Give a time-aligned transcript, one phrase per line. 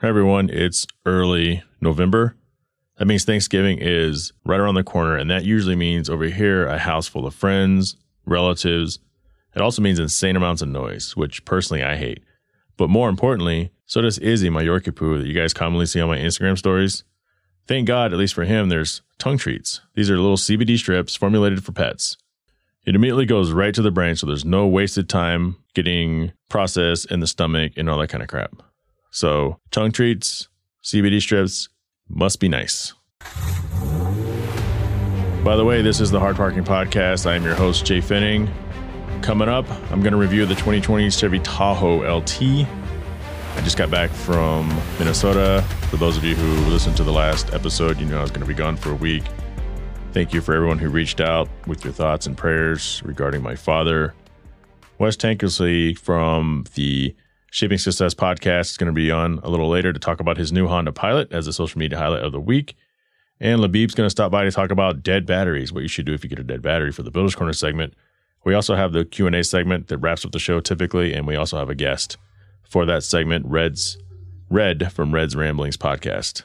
[0.00, 2.34] Hey everyone, it's early November.
[2.96, 6.78] That means Thanksgiving is right around the corner, and that usually means over here a
[6.78, 8.98] house full of friends, relatives.
[9.54, 12.24] It also means insane amounts of noise, which personally I hate.
[12.78, 16.08] But more importantly, so does Izzy, my Yorkie poo that you guys commonly see on
[16.08, 17.04] my Instagram stories.
[17.66, 19.82] Thank God, at least for him, there's tongue treats.
[19.96, 22.16] These are little CBD strips formulated for pets.
[22.86, 27.20] It immediately goes right to the brain, so there's no wasted time getting processed in
[27.20, 28.62] the stomach and all that kind of crap.
[29.10, 30.48] So, tongue treats,
[30.84, 31.68] CBD strips
[32.08, 32.94] must be nice.
[35.44, 37.26] By the way, this is the Hard Parking Podcast.
[37.26, 38.48] I am your host, Jhae Finning.
[39.22, 42.42] Coming up, I'm going to review the 2020 Chevy Tahoe LT.
[42.42, 45.64] I just got back from Minnesota.
[45.90, 48.42] For those of you who listened to the last episode, you know I was going
[48.42, 49.24] to be gone for a week.
[50.12, 54.14] Thank you for everyone who reached out with your thoughts and prayers regarding my father.
[54.98, 57.14] Wes Tankersley from the
[57.50, 60.52] Shaping Success podcast is going to be on a little later to talk about his
[60.52, 62.76] new Honda Pilot as a social media highlight of the week.
[63.40, 66.14] And Labib's going to stop by to talk about dead batteries, what you should do
[66.14, 67.94] if you get a dead battery for the Builder's Corner segment.
[68.44, 71.58] We also have the Q&A segment that wraps up the show typically, and we also
[71.58, 72.16] have a guest
[72.62, 73.98] for that segment, Red's
[74.48, 76.42] Red from Red's Ramblings podcast.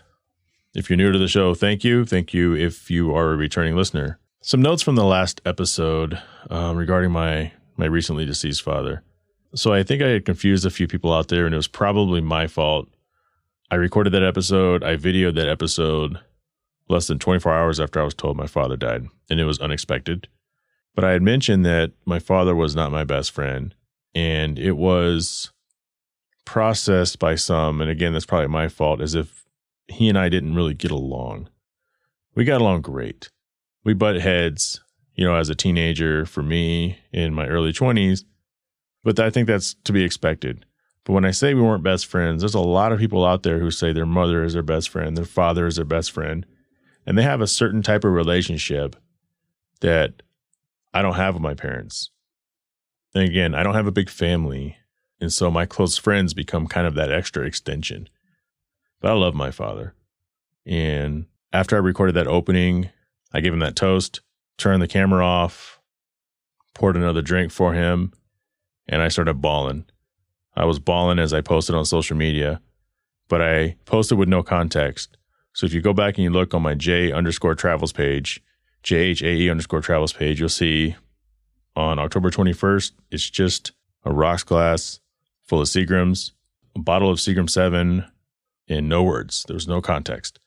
[0.74, 2.04] If you're new to the show, thank you.
[2.04, 4.20] Thank you if you are a returning listener.
[4.42, 9.04] Some notes from the last episode um, regarding my my recently deceased father.
[9.56, 12.20] So I think I had confused a few people out there, and it was probably
[12.20, 12.90] my fault.
[13.72, 16.20] I recorded that episode, I videoed that episode
[16.90, 20.28] less than 24 hours after I was told my father died, and it was unexpected.
[20.94, 23.74] But I had mentioned that my father was not my best friend,
[24.14, 25.52] and it was
[26.44, 29.46] processed by some, and again, that's probably my fault, as if
[29.88, 31.50] he and I didn't really get along.
[32.36, 33.30] We got along great.
[33.86, 34.82] We butt heads,
[35.16, 38.26] you know, as a teenager for me in my early 20s
[39.06, 40.66] but I think that's to be expected.
[41.06, 43.60] But when I say we weren't best friends, there's a lot of people out there
[43.60, 46.46] who say their mother is their best friend, their father is their best friend,
[47.06, 48.96] and they have a certain type of relationship
[49.82, 50.24] that
[50.92, 52.10] I don't have with my parents.
[53.14, 54.78] And again, I don't have a big family.
[55.22, 58.10] And so my close friends become kind of that extra extension.
[59.00, 59.94] But I love my father.
[60.66, 62.90] And after I recorded that opening,
[63.32, 64.22] I gave him that toast,
[64.58, 65.80] turned the camera off,
[66.74, 68.12] poured another drink for him,
[68.88, 69.86] and I started bawling.
[70.56, 72.62] I was bawling as I posted on social media,
[73.28, 75.18] but I posted with no context.
[75.54, 78.44] So if you go back and you look on my J underscore travels page,
[78.84, 80.96] JHAE underscore travels page, you'll see
[81.76, 83.72] on October 21st, it's just
[84.04, 85.00] a rocks glass
[85.44, 86.32] full of Seagrams,
[86.76, 88.06] a bottle of Seagram 7,
[88.68, 89.44] and no words.
[89.48, 90.40] There was no context.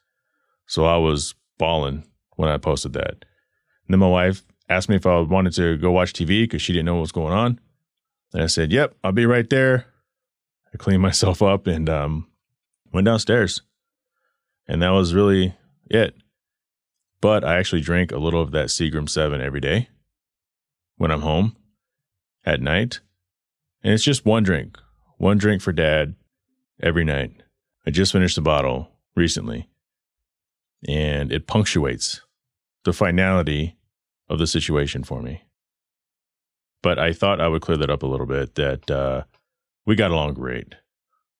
[0.66, 2.04] So I was bawling
[2.36, 3.10] when I posted that.
[3.10, 6.72] And then my wife asked me if I wanted to go watch TV because she
[6.72, 7.60] didn't know what was going on.
[8.32, 9.86] And I said, Yep, I'll be right there.
[10.72, 12.28] I cleaned myself up and um,
[12.92, 13.62] went downstairs.
[14.66, 15.54] And that was really
[15.90, 16.14] it.
[17.20, 19.88] But I actually drink a little of that Seagram 7 every day
[20.96, 21.56] when I'm home
[22.44, 23.00] at night.
[23.82, 24.78] And it's just one drink,
[25.16, 26.14] one drink for dad
[26.80, 27.32] every night.
[27.86, 29.68] I just finished the bottle recently.
[30.86, 32.20] And it punctuates
[32.84, 33.76] the finality
[34.28, 35.42] of the situation for me.
[36.82, 39.24] But I thought I would clear that up a little bit that uh,
[39.84, 40.74] we got along great,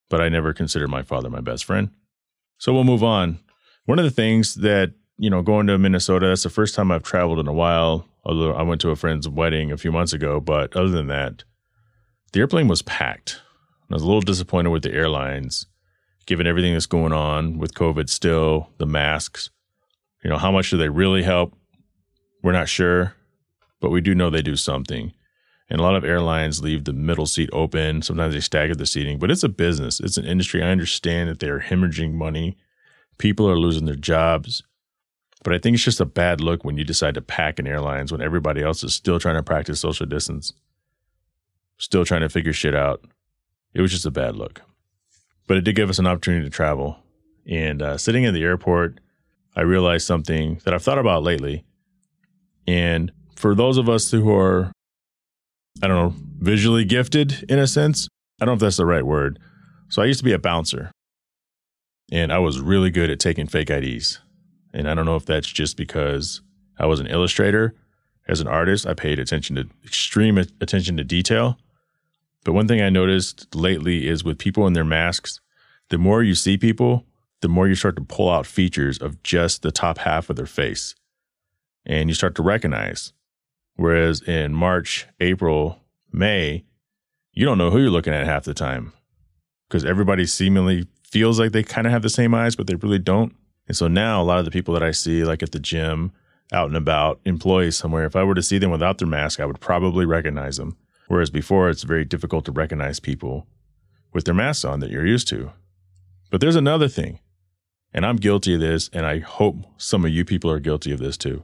[0.09, 1.91] but I never considered my father my best friend.
[2.59, 3.39] So we'll move on.
[3.85, 7.05] One of the things that, you know, going to Minnesota, that's the first time I've
[7.05, 10.41] traveled in a while, although I went to a friend's wedding a few months ago.
[10.41, 11.45] But other than that,
[12.33, 13.41] the airplane was packed.
[13.91, 15.67] I was a little disappointed with the airlines,
[16.27, 19.51] given everything that's going on with COVID still, the masks.
[20.23, 21.57] You know, how much do they really help?
[22.43, 23.15] We're not sure,
[23.81, 25.13] but we do know they do something.
[25.71, 28.01] And a lot of airlines leave the middle seat open.
[28.01, 30.01] Sometimes they stagger the seating, but it's a business.
[30.01, 30.63] It's an industry.
[30.63, 32.57] I understand that they're hemorrhaging money.
[33.19, 34.63] People are losing their jobs.
[35.45, 38.11] But I think it's just a bad look when you decide to pack in airlines
[38.11, 40.53] when everybody else is still trying to practice social distance,
[41.77, 43.05] still trying to figure shit out.
[43.75, 44.63] It was just a bad look.
[45.47, 46.99] But it did give us an opportunity to travel.
[47.47, 49.01] And uh, sitting in the airport,
[49.55, 51.65] I realized something that I've thought about lately.
[52.67, 54.73] And for those of us who are
[55.83, 58.09] I don't know, visually gifted in a sense.
[58.41, 59.39] I don't know if that's the right word.
[59.89, 60.91] So I used to be a bouncer
[62.11, 64.21] and I was really good at taking fake IDs.
[64.73, 66.43] And I don't know if that's just because
[66.79, 67.75] I was an illustrator.
[68.27, 71.59] As an artist, I paid attention to extreme attention to detail.
[72.45, 75.41] But one thing I noticed lately is with people in their masks,
[75.91, 77.05] the more you see people,
[77.41, 80.47] the more you start to pull out features of just the top half of their
[80.47, 80.95] face.
[81.87, 83.13] And you start to recognize
[83.79, 85.79] Whereas in March, April,
[86.13, 86.65] May,
[87.33, 88.93] you don't know who you're looking at half the time.
[89.69, 92.99] because everybody seemingly feels like they kind of have the same eyes, but they really
[92.99, 93.35] don't.
[93.67, 96.13] And so now a lot of the people that I see, like at the gym,
[96.53, 99.45] out and about, employees somewhere, if I were to see them without their mask, I
[99.45, 100.77] would probably recognize them.
[101.09, 103.47] Whereas before, it's very difficult to recognize people
[104.13, 105.53] with their masks on that you're used to.
[106.31, 107.21] But there's another thing,
[107.93, 110.99] and I'm guilty of this, and I hope some of you people are guilty of
[110.99, 111.43] this too.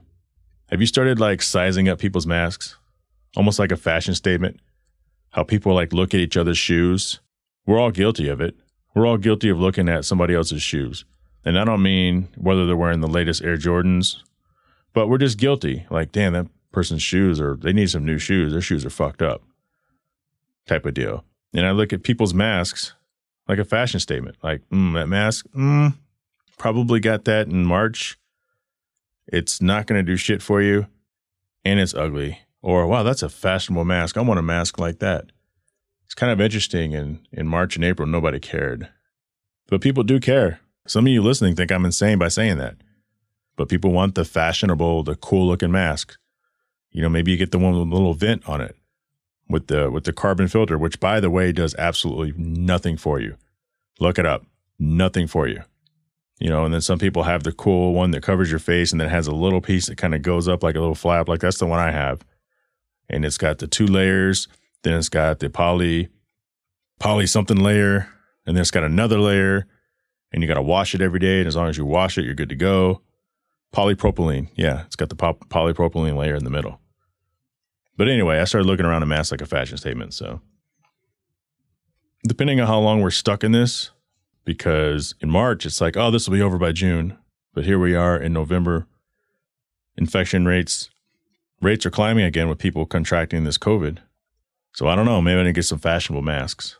[0.69, 2.77] Have you started like sizing up people's masks?
[3.37, 4.59] Almost like a fashion statement?
[5.31, 7.19] How people like look at each other's shoes?
[7.65, 8.55] We're all guilty of it.
[8.93, 11.05] We're all guilty of looking at somebody else's shoes.
[11.43, 14.17] And I don't mean whether they're wearing the latest Air Jordans,
[14.93, 15.85] but we're just guilty.
[15.91, 18.51] Like, damn, that person's shoes or they need some new shoes.
[18.51, 19.43] Their shoes are fucked up.
[20.65, 21.23] Type of deal.
[21.53, 22.93] And I look at people's masks
[23.47, 24.37] like a fashion statement.
[24.41, 25.93] Like, mm, that mask, mm,
[26.57, 28.17] probably got that in March.
[29.27, 30.87] It's not going to do shit for you
[31.63, 32.39] and it's ugly.
[32.61, 34.17] Or, wow, that's a fashionable mask.
[34.17, 35.31] I want a mask like that.
[36.05, 36.93] It's kind of interesting.
[36.93, 38.89] In, in March and April, nobody cared.
[39.67, 40.59] But people do care.
[40.87, 42.75] Some of you listening think I'm insane by saying that.
[43.55, 46.17] But people want the fashionable, the cool looking mask.
[46.91, 48.75] You know, maybe you get the one with a little vent on it
[49.49, 53.35] with the with the carbon filter, which by the way does absolutely nothing for you.
[53.99, 54.45] Look it up.
[54.77, 55.63] Nothing for you.
[56.39, 58.99] You know, and then some people have the cool one that covers your face and
[58.99, 61.29] then has a little piece that kind of goes up like a little flap.
[61.29, 62.25] Like that's the one I have.
[63.09, 64.47] And it's got the two layers.
[64.83, 66.09] Then it's got the poly,
[66.99, 68.09] poly something layer.
[68.45, 69.65] And then it's got another layer.
[70.33, 71.39] And you got to wash it every day.
[71.39, 73.01] And as long as you wash it, you're good to go.
[73.73, 74.49] Polypropylene.
[74.55, 76.81] Yeah, it's got the polypropylene layer in the middle.
[77.97, 80.13] But anyway, I started looking around a mask like a fashion statement.
[80.13, 80.41] So,
[82.27, 83.91] depending on how long we're stuck in this,
[84.45, 87.17] because in March, it's like, oh, this will be over by June.
[87.53, 88.87] But here we are in November.
[89.97, 90.89] Infection rates
[91.61, 93.99] rates are climbing again with people contracting this COVID.
[94.73, 95.21] So I don't know.
[95.21, 96.77] Maybe I need to get some fashionable masks.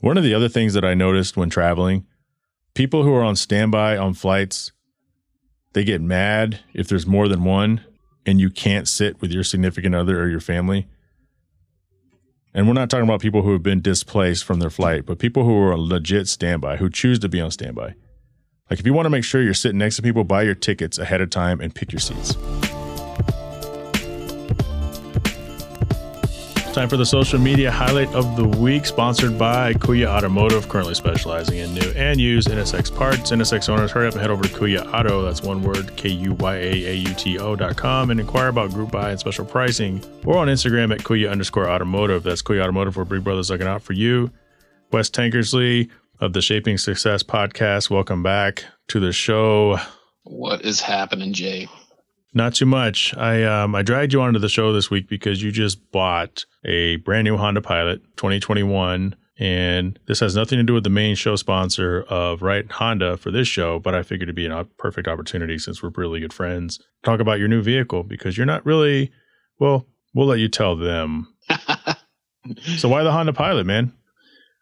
[0.00, 2.06] One of the other things that I noticed when traveling,
[2.74, 4.72] people who are on standby on flights,
[5.72, 7.84] they get mad if there's more than one
[8.24, 10.88] and you can't sit with your significant other or your family
[12.54, 15.44] and we're not talking about people who have been displaced from their flight, but people
[15.44, 17.94] who are a legit standby, who choose to be on standby.
[18.70, 20.98] Like if you want to make sure you're sitting next to people, buy your tickets
[20.98, 22.36] ahead of time and pick your seats.
[26.78, 31.58] Time for the social media highlight of the week, sponsored by Kuya Automotive, currently specializing
[31.58, 33.32] in new and used NSX parts.
[33.32, 36.34] NSX owners, hurry up and head over to Kuya Auto, that's one word, K U
[36.34, 39.44] Y A A U T O dot com, and inquire about group buy and special
[39.44, 42.22] pricing, or on Instagram at Kuya underscore automotive.
[42.22, 44.30] That's Kuya Automotive, where Big Brother's looking out for you.
[44.92, 45.90] Wes Tankersley
[46.20, 49.80] of the Shaping Success podcast, welcome back to the show.
[50.22, 51.68] What is happening, Jhae?
[52.38, 53.16] Not too much.
[53.16, 56.94] I um I dragged you onto the show this week because you just bought a
[56.98, 61.34] brand new Honda Pilot 2021 and this has nothing to do with the main show
[61.34, 65.58] sponsor of Right Honda for this show, but I figured it'd be a perfect opportunity
[65.58, 66.78] since we're really good friends.
[67.04, 69.10] Talk about your new vehicle because you're not really
[69.58, 71.34] well, we'll let you tell them.
[72.76, 73.92] so why the Honda Pilot, man?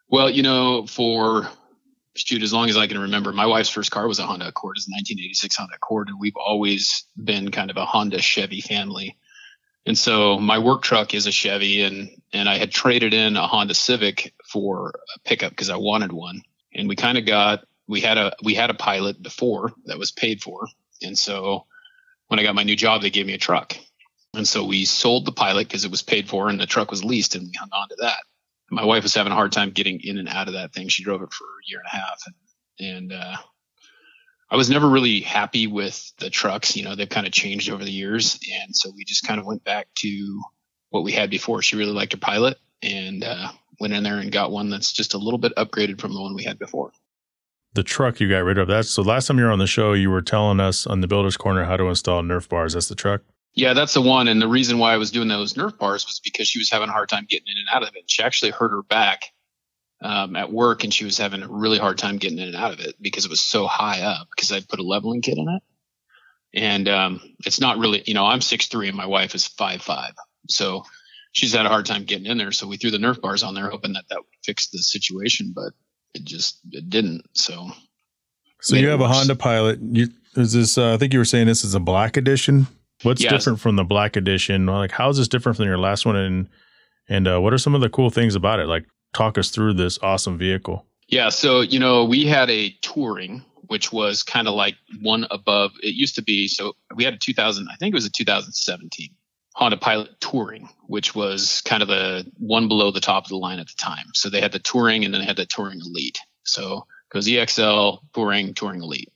[0.09, 1.47] Well, you know, for
[2.17, 4.77] shoot, as long as I can remember, my wife's first car was a Honda Accord.
[4.77, 9.17] It's a 1986 Honda Accord, and we've always been kind of a Honda Chevy family.
[9.85, 13.47] And so my work truck is a Chevy, and and I had traded in a
[13.47, 16.41] Honda Civic for a pickup because I wanted one.
[16.73, 20.11] And we kind of got we had a we had a Pilot before that was
[20.11, 20.67] paid for,
[21.01, 21.65] and so
[22.27, 23.77] when I got my new job, they gave me a truck.
[24.33, 27.05] And so we sold the Pilot because it was paid for, and the truck was
[27.05, 28.19] leased, and we hung on to that
[28.69, 30.87] my wife was having a hard time getting in and out of that thing.
[30.87, 33.37] She drove it for a year and a half, and, and uh,
[34.49, 36.75] I was never really happy with the trucks.
[36.75, 39.45] You know, they've kind of changed over the years, and so we just kind of
[39.45, 40.41] went back to
[40.89, 41.61] what we had before.
[41.61, 45.13] She really liked her Pilot, and uh, went in there and got one that's just
[45.13, 46.91] a little bit upgraded from the one we had before.
[47.73, 48.67] The truck you got rid of.
[48.67, 49.01] That's so.
[49.01, 51.65] Last time you were on the show, you were telling us on the Builders Corner
[51.65, 52.73] how to install Nerf bars.
[52.73, 53.21] That's the truck.
[53.57, 54.27] Yeah, that's the one.
[54.27, 56.89] And the reason why I was doing those Nerf bars was because she was having
[56.89, 58.03] a hard time getting in and out of it.
[58.05, 59.23] She actually hurt her back
[59.99, 62.71] um, at work, and she was having a really hard time getting in and out
[62.71, 64.27] of it because it was so high up.
[64.29, 65.63] Because I put a leveling kit in it,
[66.53, 69.81] and um, it's not really, you know, I'm six three and my wife is five
[69.81, 70.13] five,
[70.47, 70.83] so
[71.31, 72.51] she's had a hard time getting in there.
[72.51, 75.51] So we threw the Nerf bars on there, hoping that that would fix the situation,
[75.55, 75.73] but
[76.13, 77.25] it just it didn't.
[77.33, 77.71] So.
[78.61, 79.79] So you have a Honda Pilot.
[79.81, 80.77] You, is this?
[80.77, 82.67] Uh, I think you were saying this is a black edition.
[83.03, 83.31] What's yes.
[83.31, 84.65] different from the black edition?
[84.65, 86.15] Like, how is this different from your last one?
[86.15, 86.49] And
[87.09, 88.67] and uh, what are some of the cool things about it?
[88.67, 90.85] Like, talk us through this awesome vehicle.
[91.07, 95.71] Yeah, so you know, we had a touring, which was kind of like one above.
[95.81, 99.09] It used to be so we had a 2000, I think it was a 2017
[99.57, 103.57] Honda Pilot Touring, which was kind of the one below the top of the line
[103.57, 104.05] at the time.
[104.13, 106.19] So they had the Touring and then they had the Touring Elite.
[106.43, 109.11] So it goes EXL, Touring, Touring Elite.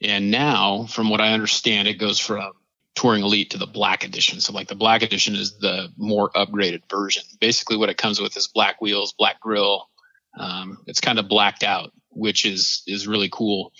[0.00, 2.52] And now, from what I understand, it goes from
[2.94, 4.40] Touring Elite to the Black Edition.
[4.40, 7.22] So like the Black Edition is the more upgraded version.
[7.40, 9.88] Basically, what it comes with is black wheels, black grill.
[10.38, 13.72] Um, it's kind of blacked out, which is is really cool.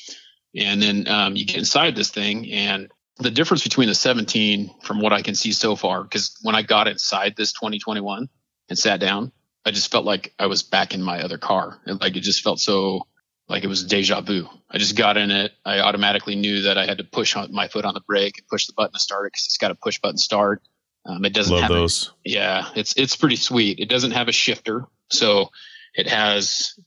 [0.57, 2.90] And then um, you get inside this thing, and
[3.21, 6.62] the difference between the 17, from what I can see so far, because when I
[6.62, 8.29] got inside this 2021
[8.69, 9.31] and sat down,
[9.64, 11.81] I just felt like I was back in my other car.
[11.85, 13.07] And like it just felt so
[13.50, 14.49] like it was deja vu.
[14.71, 15.52] I just got in it.
[15.64, 18.47] I automatically knew that I had to push on my foot on the brake and
[18.47, 20.62] push the button to start it because it's got a push button start.
[21.04, 22.09] Um, it doesn't Love have those.
[22.09, 23.80] A, yeah, it's it's pretty sweet.
[23.80, 25.50] It doesn't have a shifter, so
[25.95, 26.78] it has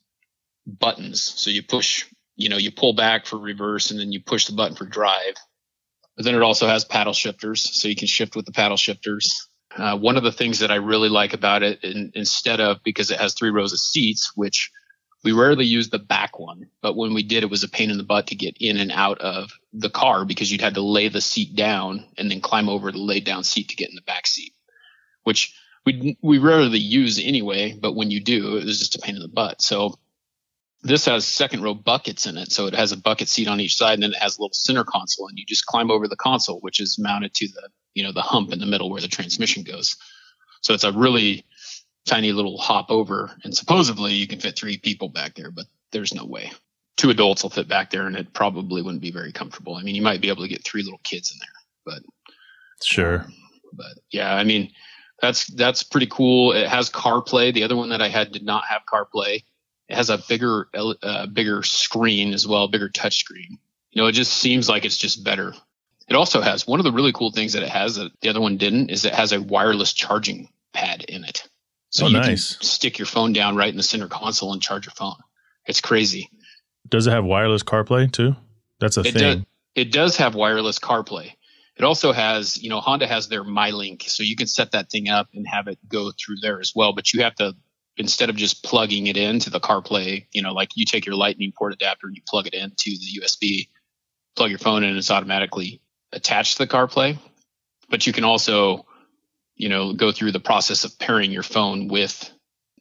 [0.65, 1.21] buttons.
[1.21, 2.05] So you push,
[2.37, 5.35] you know, you pull back for reverse, and then you push the button for drive.
[6.15, 9.49] But then it also has paddle shifters, so you can shift with the paddle shifters.
[9.75, 13.11] Uh, one of the things that I really like about it, in, instead of because
[13.11, 14.71] it has three rows of seats, which
[15.23, 17.97] we rarely use the back one, but when we did, it was a pain in
[17.97, 21.07] the butt to get in and out of the car because you'd had to lay
[21.07, 24.01] the seat down and then climb over the laid down seat to get in the
[24.01, 24.53] back seat,
[25.23, 27.73] which we we rarely use anyway.
[27.73, 29.61] But when you do, it was just a pain in the butt.
[29.61, 29.97] So
[30.81, 33.77] this has second row buckets in it, so it has a bucket seat on each
[33.77, 36.17] side, and then it has a little center console, and you just climb over the
[36.17, 39.07] console, which is mounted to the you know the hump in the middle where the
[39.07, 39.95] transmission goes.
[40.61, 41.45] So it's a really
[42.05, 46.13] tiny little hop over, and supposedly you can fit three people back there, but there's
[46.13, 46.51] no way.
[46.97, 49.75] Two adults will fit back there, and it probably wouldn't be very comfortable.
[49.75, 52.03] I mean, you might be able to get three little kids in there, but
[52.83, 53.25] Sure.
[53.73, 54.71] but yeah, I mean,
[55.21, 56.51] that's that's pretty cool.
[56.51, 57.53] It has CarPlay.
[57.53, 59.43] The other one that I had did not have CarPlay.
[59.89, 63.57] It has a bigger uh, bigger screen as well, bigger touch screen.
[63.91, 65.53] You know, it just seems like it's just better.
[66.09, 68.41] It also has one of the really cool things that it has that the other
[68.41, 71.47] one didn't is it has a wireless charging pad in it.
[71.93, 72.55] So Oh, you nice.
[72.55, 75.15] can stick your phone down right in the center console and charge your phone.
[75.67, 76.29] It's crazy.
[76.89, 78.35] Does it have wireless CarPlay too?
[78.79, 79.21] That's a It thing.
[79.21, 79.45] does.
[79.75, 81.31] It does have wireless CarPlay.
[81.75, 85.07] It also has, you know, Honda has their MyLink, so you can set that thing
[85.09, 86.93] up and have it go through there as well.
[86.93, 87.53] But you have to,
[87.97, 91.53] instead of just plugging it into the CarPlay, you know, like you take your Lightning
[91.55, 93.69] port adapter and you plug it into the USB,
[94.35, 95.81] plug your phone in, and it's automatically
[96.11, 97.17] attached to the CarPlay.
[97.89, 98.85] But you can also,
[99.55, 102.29] you know, go through the process of pairing your phone with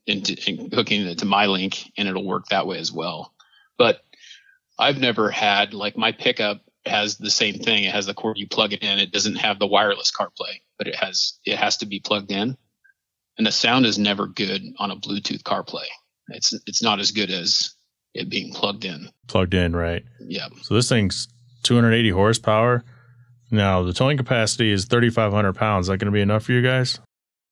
[0.07, 3.33] into and hooking it to MyLink, and it'll work that way as well.
[3.79, 4.02] But
[4.79, 7.85] I've never had like my pickup has the same thing.
[7.85, 8.99] It has the cord you plug it in.
[8.99, 12.57] It doesn't have the wireless CarPlay, but it has it has to be plugged in.
[13.38, 15.87] And the sound is never good on a Bluetooth CarPlay.
[16.29, 17.75] It's it's not as good as
[18.14, 19.11] it being plugged in.
[19.29, 20.05] Plugged in, right?
[20.21, 20.49] Yeah.
[20.62, 21.29] So this thing's
[21.62, 22.85] 280 horsepower.
[23.52, 25.85] Now the towing capacity is 3,500 pounds.
[25.85, 26.99] Is that going to be enough for you guys?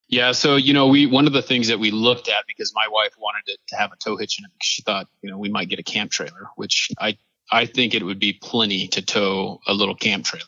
[0.09, 2.89] Yeah, so you know, we one of the things that we looked at because my
[2.91, 5.39] wife wanted it to have a tow hitch in it because she thought, you know,
[5.39, 7.17] we might get a camp trailer, which I
[7.53, 10.47] I think it would be plenty to tow a little camp trailer.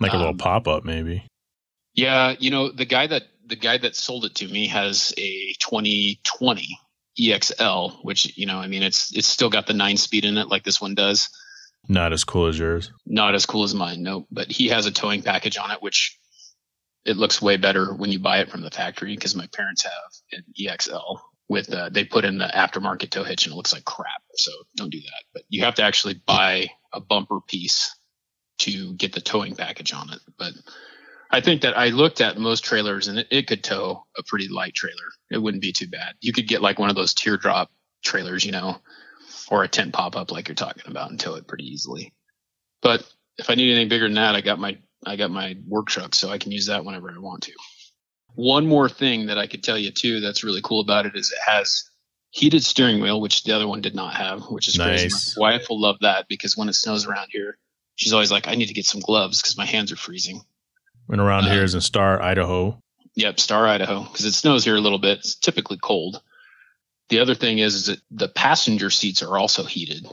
[0.00, 1.26] Like a little Um, pop up, maybe.
[1.94, 5.52] Yeah, you know, the guy that the guy that sold it to me has a
[5.60, 6.78] 2020
[7.18, 10.48] EXL, which you know, I mean, it's it's still got the nine speed in it
[10.48, 11.28] like this one does.
[11.88, 12.92] Not as cool as yours.
[13.06, 16.18] Not as cool as mine, no, but he has a towing package on it, which
[17.04, 20.12] it looks way better when you buy it from the factory because my parents have
[20.32, 23.84] an EXL with uh, they put in the aftermarket tow hitch and it looks like
[23.84, 24.22] crap.
[24.34, 25.22] So don't do that.
[25.32, 27.94] But you have to actually buy a bumper piece
[28.58, 30.18] to get the towing package on it.
[30.36, 30.54] But
[31.30, 34.48] I think that I looked at most trailers and it, it could tow a pretty
[34.48, 34.96] light trailer.
[35.30, 36.14] It wouldn't be too bad.
[36.20, 37.70] You could get like one of those teardrop
[38.02, 38.78] trailers, you know,
[39.50, 42.12] or a tent pop up like you're talking about and tow it pretty easily.
[42.82, 43.06] But
[43.38, 46.14] if I need anything bigger than that, I got my I got my work truck,
[46.14, 47.52] so I can use that whenever I want to.
[48.34, 51.32] One more thing that I could tell you too that's really cool about it is
[51.32, 51.88] it has
[52.30, 55.00] heated steering wheel, which the other one did not have, which is Nice.
[55.00, 55.14] crazy.
[55.38, 57.56] My wife will love that because when it snows around here,
[57.94, 60.42] she's always like, I need to get some gloves because my hands are freezing.
[61.08, 62.82] And around Uh, here is in Star, Idaho.
[63.14, 65.18] Yep, Star, Idaho, because it snows here a little bit.
[65.18, 66.20] It's typically cold.
[67.08, 70.06] The other thing is, is that the passenger seats are also heated.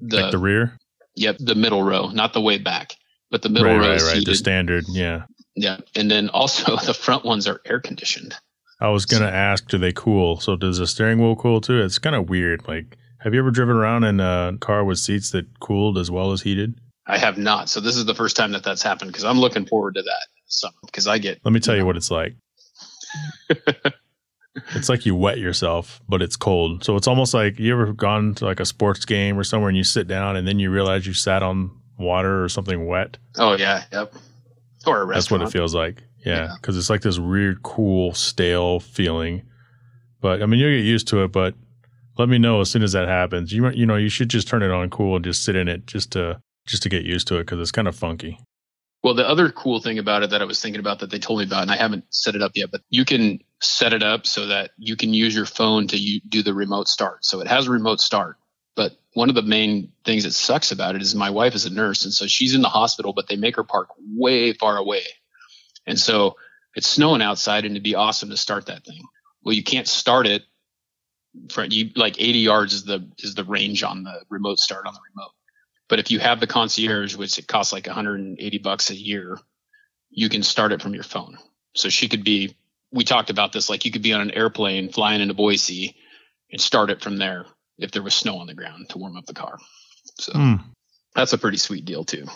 [0.00, 0.78] The, like the rear.
[1.14, 2.94] yep, the middle row, not the way back,
[3.30, 4.24] but the middle Right, row right, is right.
[4.24, 4.84] The standard.
[4.88, 5.24] Yeah.
[5.54, 8.34] yeah, and then also the front ones are air conditioned.
[8.80, 10.38] I was gonna ask, do they cool?
[10.38, 11.80] So does the steering wheel cool too?
[11.82, 12.68] It's kind of weird.
[12.68, 16.32] Like, have you ever driven around in a car with seats that cooled as well
[16.32, 16.78] as heated?
[17.06, 19.64] I have not, so this is the first time that that's happened because I'm looking
[19.64, 22.34] forward to that summer because I get Let me tell you what it's like.
[24.74, 26.84] it's like you wet yourself, but it's cold.
[26.84, 29.76] So it's almost like you ever gone to like a sports game or somewhere and
[29.76, 33.18] you sit down and then you realize you sat on water or something wet.
[33.36, 34.14] oh yeah, yep,
[34.86, 36.02] or a That's what it feels like.
[36.24, 39.42] Yeah, because it's like this weird, cool, stale feeling.
[40.20, 41.32] But I mean, you'll get used to it.
[41.32, 41.54] But
[42.18, 43.52] let me know as soon as that happens.
[43.52, 45.86] You you know, you should just turn it on cool and just sit in it
[45.86, 48.40] just to just to get used to it because it's kind of funky.
[49.02, 51.38] Well, the other cool thing about it that I was thinking about that they told
[51.38, 54.26] me about, and I haven't set it up yet, but you can set it up
[54.26, 57.24] so that you can use your phone to do the remote start.
[57.24, 58.36] So it has a remote start.
[58.74, 61.70] But one of the main things that sucks about it is my wife is a
[61.70, 65.02] nurse, and so she's in the hospital, but they make her park way far away.
[65.86, 66.36] And so
[66.74, 69.00] it's snowing outside, and it'd be awesome to start that thing.
[69.42, 70.42] Well, you can't start it.
[71.50, 74.94] For you like 80 yards is the is the range on the remote start on
[74.94, 75.32] the remote.
[75.88, 79.38] But if you have the concierge, which it costs like 180 bucks a year,
[80.10, 81.38] you can start it from your phone.
[81.74, 82.56] So she could be.
[82.96, 83.70] We talked about this.
[83.70, 85.94] Like you could be on an airplane flying into Boise
[86.50, 87.46] and start it from there
[87.78, 89.58] if there was snow on the ground to warm up the car.
[90.18, 90.64] So mm.
[91.14, 92.26] that's a pretty sweet deal too.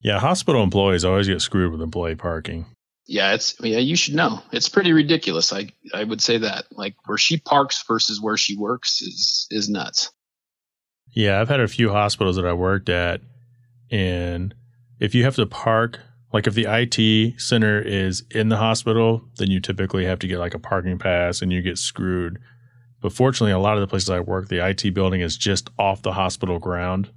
[0.00, 2.66] Yeah, hospital employees always get screwed with employee parking.
[3.06, 4.42] Yeah, it's yeah, you should know.
[4.52, 5.52] It's pretty ridiculous.
[5.52, 6.66] I I would say that.
[6.72, 10.10] Like where she parks versus where she works is is nuts.
[11.12, 13.20] Yeah, I've had a few hospitals that I worked at
[13.90, 14.54] and
[14.98, 16.00] if you have to park
[16.36, 20.38] like if the IT center is in the hospital, then you typically have to get
[20.38, 22.38] like a parking pass and you get screwed
[23.00, 26.02] but fortunately, a lot of the places I work, the IT building is just off
[26.02, 27.10] the hospital ground.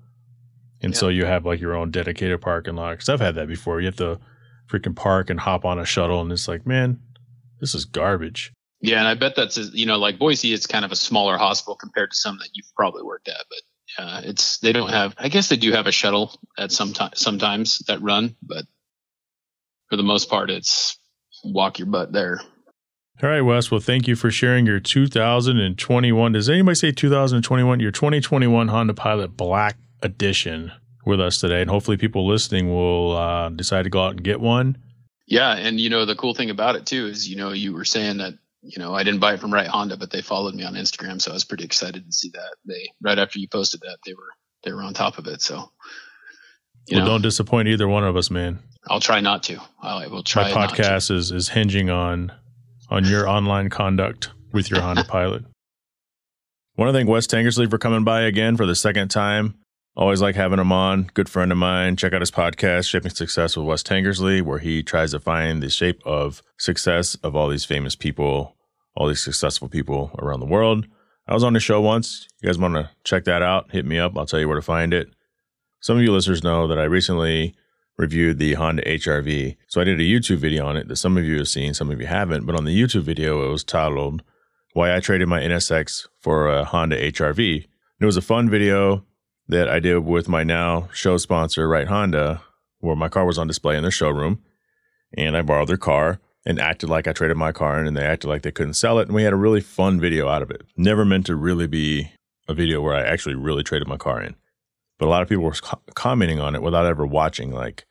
[0.81, 0.99] And yeah.
[0.99, 2.97] so you have like your own dedicated parking lot.
[2.99, 3.79] Cause I've had that before.
[3.79, 4.19] You have to
[4.67, 6.21] freaking park and hop on a shuttle.
[6.21, 6.99] And it's like, man,
[7.59, 8.53] this is garbage.
[8.81, 8.99] Yeah.
[8.99, 12.11] And I bet that's, you know, like Boise, it's kind of a smaller hospital compared
[12.11, 13.43] to some that you've probably worked at.
[13.49, 16.93] But uh, it's, they don't have, I guess they do have a shuttle at some
[16.93, 18.35] time, sometimes that run.
[18.43, 18.65] But
[19.89, 20.97] for the most part, it's
[21.43, 22.39] walk your butt there.
[23.21, 23.69] All right, Wes.
[23.69, 26.31] Well, thank you for sharing your 2021.
[26.31, 27.79] Does anybody say 2021?
[27.81, 30.71] Your 2021 Honda Pilot Black Edition
[31.05, 34.39] with us today, and hopefully, people listening will uh, decide to go out and get
[34.39, 34.77] one.
[35.27, 37.85] Yeah, and you know the cool thing about it too is you know you were
[37.85, 40.63] saying that you know I didn't buy it from Right Honda, but they followed me
[40.63, 42.55] on Instagram, so I was pretty excited to see that.
[42.65, 44.29] They right after you posted that they were
[44.63, 45.41] they were on top of it.
[45.41, 45.71] So
[46.89, 48.59] well, know, don't disappoint either one of us, man.
[48.87, 49.61] I'll try not to.
[49.81, 50.53] I will try.
[50.53, 52.31] My podcast is is hinging on
[52.89, 55.43] on your online conduct with your Honda Pilot.
[56.77, 59.55] Want to thank Wes Tankersley for coming by again for the second time.
[59.95, 61.09] Always like having him on.
[61.13, 61.97] Good friend of mine.
[61.97, 65.69] Check out his podcast, Shaping Success with Wes Tankersley, where he tries to find the
[65.69, 68.55] shape of success of all these famous people,
[68.95, 70.85] all these successful people around the world.
[71.27, 72.27] I was on the show once.
[72.41, 73.71] You guys want to check that out?
[73.71, 74.17] Hit me up.
[74.17, 75.09] I'll tell you where to find it.
[75.81, 77.55] Some of you listeners know that I recently
[77.99, 79.57] reviewed the Honda HRV.
[79.67, 81.91] So I did a YouTube video on it that some of you have seen, some
[81.91, 82.45] of you haven't.
[82.45, 84.23] But on the YouTube video, it was titled
[84.73, 87.55] Why I Traded My NSX for a Honda HRV.
[87.55, 87.65] And
[87.99, 89.03] it was a fun video
[89.49, 92.41] that I did with my now show sponsor, Right Honda,
[92.79, 94.41] where my car was on display in their showroom.
[95.17, 98.05] And I borrowed their car and acted like I traded my car in, and they
[98.05, 99.07] acted like they couldn't sell it.
[99.07, 100.61] And we had a really fun video out of it.
[100.77, 102.11] Never meant to really be
[102.47, 104.35] a video where I actually really traded my car in.
[104.97, 105.55] But a lot of people were
[105.95, 107.85] commenting on it without ever watching, like,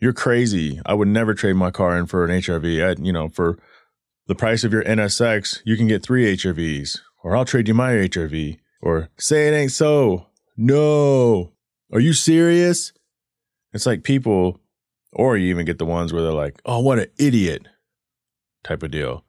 [0.00, 0.80] you're crazy.
[0.86, 2.98] I would never trade my car in for an HRV.
[2.98, 3.58] I, you know, for
[4.26, 7.92] the price of your NSX, you can get three HRVs, or I'll trade you my
[7.92, 10.26] HRV, or say it ain't so.
[10.56, 11.52] No.
[11.92, 12.92] Are you serious?
[13.72, 14.60] It's like people,
[15.12, 17.66] or you even get the ones where they're like, oh, what an idiot
[18.64, 19.24] type of deal.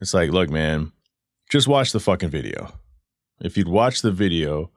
[0.00, 0.92] It's like, look, man,
[1.48, 2.72] just watch the fucking video.
[3.40, 4.70] If you'd watch the video,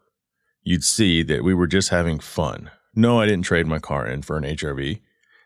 [0.61, 2.69] you'd see that we were just having fun.
[2.93, 5.01] No, I didn't trade my car in for an HRV.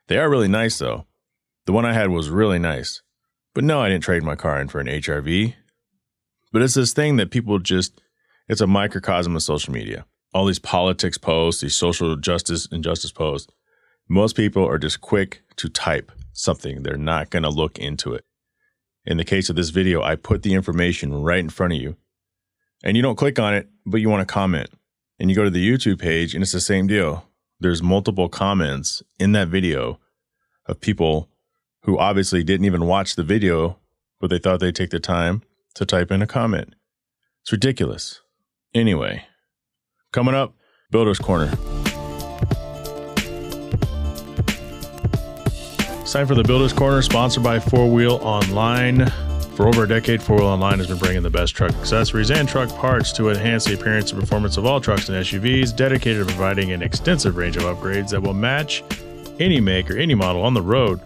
[0.10, 1.06] They are really nice though.
[1.68, 3.04] The one I had was really nice.
[3.54, 5.54] But no, I didn't trade my car in for an HRV.
[6.52, 8.02] But it's this thing that people just,
[8.48, 10.06] it's a microcosm of social media.
[10.34, 13.54] All these politics posts, these social justice and justice posts.
[14.08, 16.82] Most people are just quick to type something.
[16.82, 18.26] They're not going to look into it.
[19.06, 21.98] In the case of this video, I put the information right in front of you.
[22.84, 24.72] And you don't click on it, but you want to comment.
[25.20, 27.29] And you go to the YouTube page and it's the same deal
[27.60, 30.00] there's multiple comments in that video
[30.66, 31.30] of people
[31.84, 33.78] who obviously didn't even watch the video,
[34.20, 35.44] but they thought they'd take the time
[35.76, 36.76] to type in a comment.
[37.42, 38.22] It's ridiculous.
[38.74, 39.26] Anyway,
[40.12, 40.54] coming up,
[40.92, 41.52] Builder's Corner.
[46.02, 49.12] It's time for the Builder's Corner, sponsored by Four Wheel Online.
[49.60, 52.48] For over a decade, Four Wheel Online has been bringing the best truck accessories and
[52.48, 56.34] truck parts to enhance the appearance and performance of all trucks and SUVs, dedicated to
[56.34, 58.86] providing an extensive range of upgrades that will match
[59.38, 61.02] any make or any model on the road.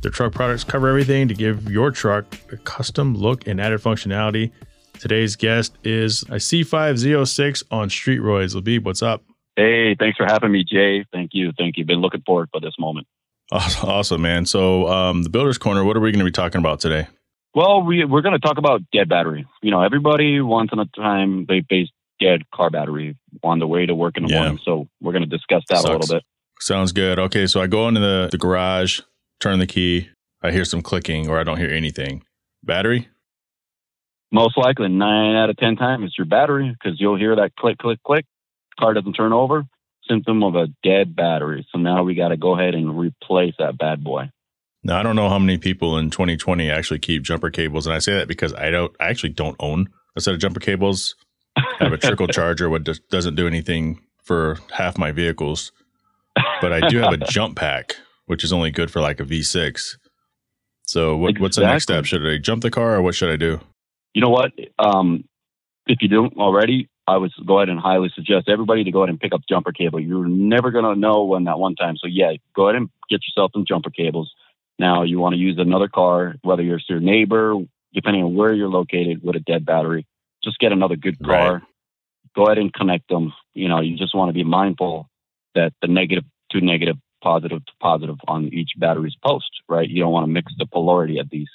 [0.00, 4.52] Their truck products cover everything to give your truck a custom look and added functionality.
[4.98, 8.54] Today's guest is a C5Z06 on Street Roids.
[8.58, 9.22] Labib, what's up?
[9.54, 11.04] Hey, thanks for having me, Jhae.
[11.12, 11.52] Thank you.
[11.58, 11.84] Thank you.
[11.84, 13.06] Been looking forward for this moment.
[13.52, 14.46] Awesome, man.
[14.46, 17.06] So, um, the Builder's Corner, what are we going to be talking about today?
[17.56, 19.46] Well, we, we're going to talk about dead battery.
[19.62, 21.88] You know, everybody once in a time they face
[22.20, 24.40] dead car battery on the way to work in the Yeah.
[24.40, 24.58] morning.
[24.62, 26.22] So we're going to discuss that a little bit.
[26.60, 27.18] Sounds good.
[27.18, 29.00] Okay, so I go into the, the garage,
[29.40, 30.10] turn the key,
[30.42, 32.24] I hear some clicking, or I don't hear anything.
[32.62, 33.08] Battery?
[34.30, 37.78] Most likely, nine out of ten times, it's your battery because you'll hear that click,
[37.78, 38.26] click, click.
[38.78, 39.64] Car doesn't turn over.
[40.06, 41.66] Symptom of a dead battery.
[41.72, 44.30] So now we got to go ahead and replace that bad boy.
[44.86, 47.98] Now, I don't know how many people in 2020 actually keep jumper cables, and I
[47.98, 48.94] say that because I don't.
[49.00, 51.16] I actually don't own a set of jumper cables.
[51.56, 55.72] I have a trickle charger, what does, doesn't do anything for half my vehicles,
[56.60, 57.96] but I do have a jump pack,
[58.26, 59.96] which is only good for like a V6.
[60.84, 62.04] So, what, what's the next step?
[62.04, 63.58] Should I jump the car, or what should I do?
[64.14, 64.52] You know what?
[64.78, 65.24] Um,
[65.88, 69.10] if you don't already, I would go ahead and highly suggest everybody to go ahead
[69.10, 69.98] and pick up jumper cable.
[69.98, 71.96] You're never going to know when that one time.
[71.96, 74.32] So yeah, go ahead and get yourself some jumper cables.
[74.78, 77.54] Now you want to use another car, whether you're your neighbor,
[77.94, 80.06] depending on where you're located with a dead battery,
[80.44, 81.54] just get another good car.
[81.54, 81.62] Right.
[82.34, 83.32] Go ahead and connect them.
[83.54, 85.08] You know, you just want to be mindful
[85.54, 89.88] that the negative to negative, positive to positive on each battery's post, right?
[89.88, 91.48] You don't want to mix the polarity of these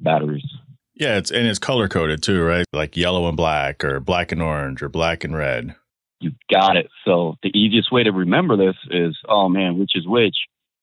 [0.00, 0.46] batteries.
[0.94, 2.64] Yeah, it's and it's color coded too, right?
[2.72, 5.74] Like yellow and black, or black and orange, or black and red.
[6.20, 6.88] You got it.
[7.04, 10.36] So the easiest way to remember this is, oh man, which is which.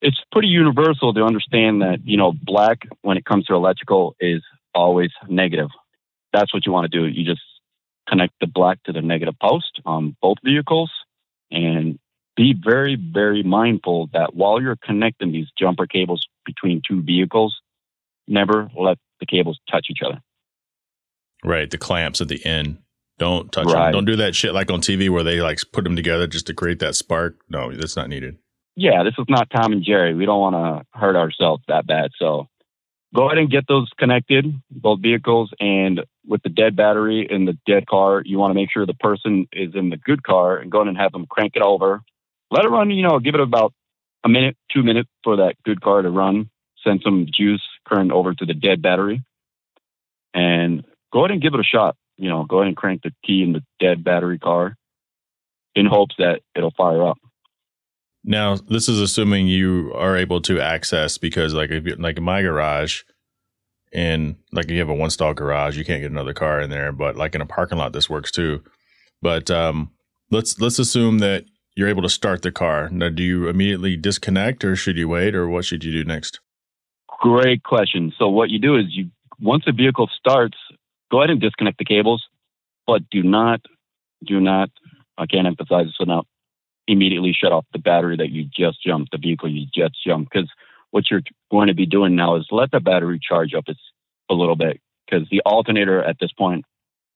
[0.05, 4.43] It's pretty universal to understand that, you know, black when it comes to electrical is
[4.75, 5.69] always negative.
[6.33, 7.07] That's what you want to do.
[7.07, 7.41] You just
[8.09, 10.91] connect the black to the negative post on both vehicles
[11.51, 11.97] and
[12.35, 17.55] be very, very mindful that while you're connecting these jumper cables between two vehicles,
[18.27, 20.21] never let the cables touch each other.
[21.45, 22.79] Right, the clamps at the end.
[23.19, 23.85] Don't touch Right.
[23.85, 23.93] them.
[23.93, 26.53] Don't do that shit like on TV where they like put them together just to
[26.53, 27.37] create that spark.
[27.49, 28.37] No, that's not needed.
[28.75, 30.15] Yeah, this is not Tom and Jerry.
[30.15, 32.11] We don't want to hurt ourselves that bad.
[32.17, 32.47] So
[33.13, 35.51] go ahead and get those connected, both vehicles.
[35.59, 38.93] And with the dead battery in the dead car, you want to make sure the
[38.95, 42.01] person is in the good car and go ahead and have them crank it over.
[42.49, 43.73] Let it run, you know, give it about
[44.23, 46.49] a minute, two minutes for that good car to run.
[46.83, 49.23] Send some juice current over to the dead battery
[50.33, 51.95] and go ahead and give it a shot.
[52.17, 54.75] You know, go ahead and crank the key in the dead battery car
[55.75, 57.17] in hopes that it'll fire up.
[58.23, 62.23] Now, this is assuming you are able to access because, like, if you, like in
[62.23, 63.01] my garage,
[63.93, 66.91] and like you have a one stall garage, you can't get another car in there.
[66.91, 68.63] But like in a parking lot, this works too.
[69.21, 69.91] But um,
[70.31, 72.89] let's let's assume that you're able to start the car.
[72.89, 76.39] Now, do you immediately disconnect, or should you wait, or what should you do next?
[77.19, 78.11] Great question.
[78.17, 79.09] So what you do is you
[79.39, 80.57] once the vehicle starts,
[81.11, 82.23] go ahead and disconnect the cables,
[82.87, 83.61] but do not,
[84.25, 84.69] do not.
[85.17, 86.25] I can't emphasize this enough.
[86.87, 90.49] Immediately shut off the battery that you just jumped, the vehicle you just jumped, because
[90.91, 93.65] what you're going to be doing now is let the battery charge up
[94.29, 96.65] a little bit, because the alternator at this point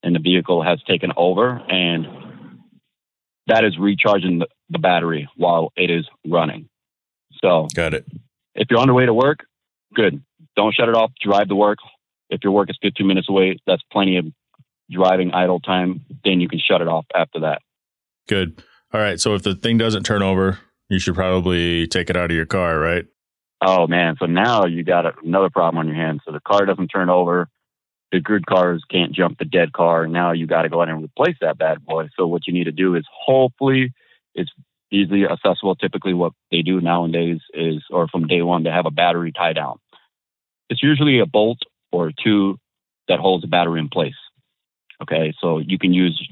[0.02, 2.06] in the vehicle has taken over, and
[3.46, 6.68] that is recharging the, the battery while it is running.
[7.42, 8.06] So Got it.
[8.54, 9.40] if you're on the way to work,
[9.94, 10.22] good.
[10.56, 11.12] Don't shut it off.
[11.20, 11.78] Drive to work.
[12.30, 14.26] If your work is 15 minutes away, that's plenty of
[14.90, 16.04] driving idle time.
[16.24, 17.62] Then you can shut it off after that.
[18.28, 18.62] Good.
[18.92, 19.20] All right.
[19.20, 22.46] So if the thing doesn't turn over, you should probably take it out of your
[22.46, 23.04] car, right?
[23.60, 26.20] Oh man, so now you got another problem on your hands.
[26.24, 27.48] So the car doesn't turn over.
[28.12, 30.06] The good cars can't jump the dead car.
[30.06, 32.08] Now you got to go ahead and replace that bad boy.
[32.16, 33.92] So what you need to do is hopefully
[34.34, 34.50] it's
[34.90, 35.74] easily accessible.
[35.74, 39.52] Typically, what they do nowadays is, or from day one, they have a battery tie
[39.52, 39.78] down.
[40.70, 41.58] It's usually a bolt
[41.92, 42.58] or two
[43.08, 44.14] that holds the battery in place.
[45.02, 46.28] Okay, so you can use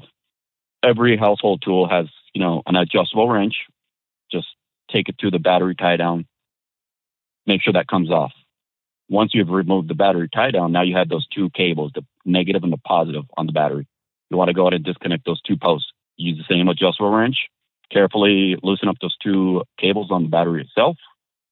[0.83, 2.07] every household tool has
[2.37, 3.55] you know an adjustable wrench.
[4.31, 4.45] Just
[4.93, 6.27] take it to the battery tie down.
[7.47, 8.31] Make sure that comes off.
[9.09, 12.63] Once you've removed the battery tie down, now you have those two cables, the negative
[12.63, 13.87] and the positive on the battery.
[14.29, 15.91] You want to go ahead and disconnect those two posts.
[16.15, 17.37] Use the same adjustable wrench.
[17.91, 20.97] Carefully loosen up those two cables on the battery itself.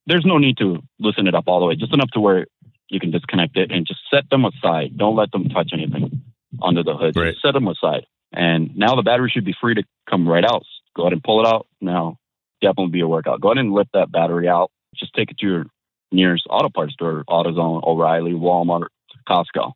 [0.05, 2.45] There's no need to loosen it up all the way, just enough to where
[2.89, 4.97] you can disconnect it and just set them aside.
[4.97, 6.21] Don't let them touch anything
[6.61, 7.15] under the hood.
[7.15, 7.31] Right.
[7.31, 8.05] Just set them aside.
[8.31, 10.63] And now the battery should be free to come right out.
[10.95, 11.67] Go ahead and pull it out.
[11.81, 12.17] Now,
[12.61, 13.41] definitely be a workout.
[13.41, 14.71] Go ahead and lift that battery out.
[14.95, 15.65] Just take it to your
[16.11, 18.87] nearest auto parts store, AutoZone, O'Reilly, Walmart,
[19.27, 19.73] Costco.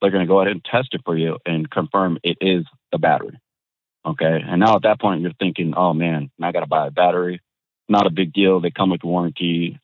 [0.00, 2.98] They're going to go ahead and test it for you and confirm it is the
[2.98, 3.38] battery.
[4.04, 4.40] Okay.
[4.44, 7.40] And now at that point, you're thinking, oh man, I got to buy a battery.
[7.88, 8.60] Not a big deal.
[8.60, 9.78] They come with warranty.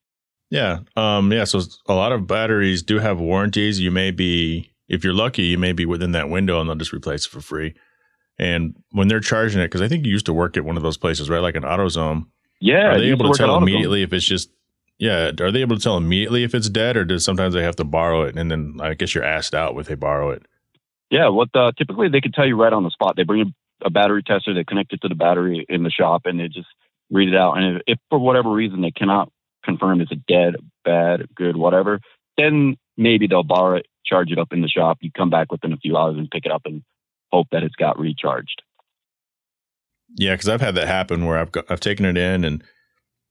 [0.51, 0.81] Yeah.
[0.97, 1.45] Um, yeah.
[1.45, 3.81] So a lot of batteries do have warranties.
[3.81, 6.93] You may be, if you're lucky, you may be within that window and they'll just
[6.93, 7.75] replace it for free.
[8.39, 10.83] And when they're charging it, because I think you used to work at one of
[10.83, 11.41] those places, right?
[11.41, 12.27] Like an AutoZone.
[12.61, 12.95] Yeah.
[12.95, 14.51] are they able to at tell immediately if it's just
[14.99, 17.77] Yeah, are they able to tell immediately if it's dead, or does sometimes they have
[17.77, 20.43] to borrow it, and then I guess you're asked out if they borrow it?
[21.11, 23.17] Yeah, what uh, typically they can tell you right on the spot.
[23.17, 26.23] They bring a, a battery tester, they connect it to the battery in the shop,
[26.27, 26.69] and they just
[27.11, 27.55] read it out.
[27.55, 29.31] And if, if for whatever reason they cannot
[29.65, 32.01] confirm it's a dead, bad, good, whatever,
[32.37, 34.99] then maybe they'll borrow it, charge it up in the shop.
[35.01, 36.83] You come back within a few hours and pick it up and
[37.33, 38.63] hope that it's got recharged.
[40.17, 42.65] Yeah, because I've had that happen where I've got, I've taken it in and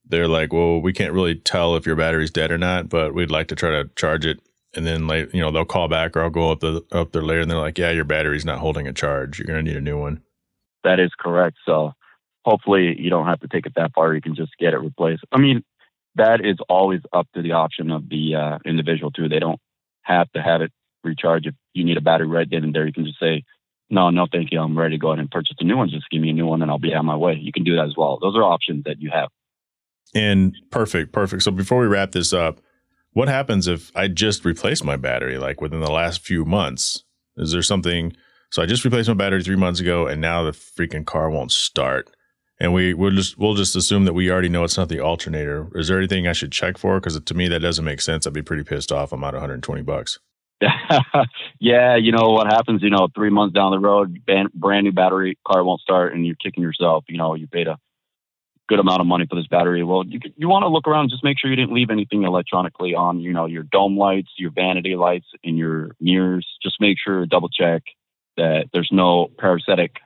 [0.06, 3.32] they're like, "Well, we can't really tell if your battery's dead or not, but we'd
[3.32, 4.40] like to try to charge it."
[4.76, 7.24] And then like you know they'll call back or I'll go up the up there
[7.24, 9.40] later and they're like, "Yeah, your battery's not holding a charge.
[9.40, 10.22] You're gonna need a new one."
[10.84, 11.58] That is correct.
[11.66, 11.94] So
[12.46, 14.14] hopefully you don't have to take it that far.
[14.14, 15.24] You can just get it replaced.
[15.32, 15.64] I mean,
[16.16, 19.28] that is always up to the option of the uh, individual too.
[19.28, 19.60] They don't
[20.04, 20.72] have to have it
[21.04, 21.48] recharged.
[21.48, 23.44] If you need a battery right then and there, you can just say,
[23.90, 24.60] no, no, thank you.
[24.60, 25.90] I'm ready to go ahead and purchase a new one.
[25.90, 27.38] Just give me a new one and I'll be on my way.
[27.40, 28.20] You can do that as well.
[28.22, 29.30] Those are options that you have.
[30.14, 31.44] And perfect, perfect.
[31.44, 32.60] So before we wrap this up,
[33.14, 37.04] what happens if I just replace my battery like within the last few months?
[37.38, 38.16] Is there something?
[38.52, 41.52] So I just replaced my battery three months ago, and now the freaking car won't
[41.52, 42.10] start.
[42.60, 45.70] And we we'll just we'll just assume that we already know it's not the alternator.
[45.76, 47.00] Is there anything I should check for?
[47.00, 48.26] Because to me that doesn't make sense.
[48.26, 49.12] I'd be pretty pissed off.
[49.12, 50.20] I'm out 120 bucks.
[51.60, 52.82] yeah, you know what happens?
[52.82, 56.36] You know, three months down the road, brand new battery, car won't start, and you're
[56.36, 57.06] kicking yourself.
[57.08, 57.78] You know, you paid a
[58.68, 59.84] good amount of money for this battery.
[59.84, 62.96] Well, you you want to look around, just make sure you didn't leave anything electronically
[62.96, 63.20] on.
[63.20, 66.48] You know, your dome lights, your vanity lights, and your mirrors.
[66.62, 67.84] Just make sure double check
[68.36, 69.98] that there's no parasitic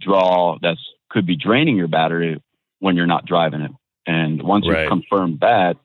[0.00, 0.76] draw that
[1.10, 2.42] could be draining your battery
[2.78, 3.72] when you're not driving it.
[4.06, 4.82] And once right.
[4.82, 5.76] you confirm that,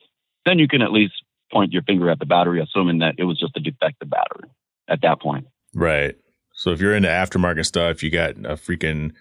[0.46, 1.14] then you can at least
[1.52, 4.50] point your finger at the battery, assuming that it was just a defective battery
[4.90, 5.46] at that point.
[5.74, 6.16] Right.
[6.54, 9.12] So if you're into aftermarket stuff, you got a freaking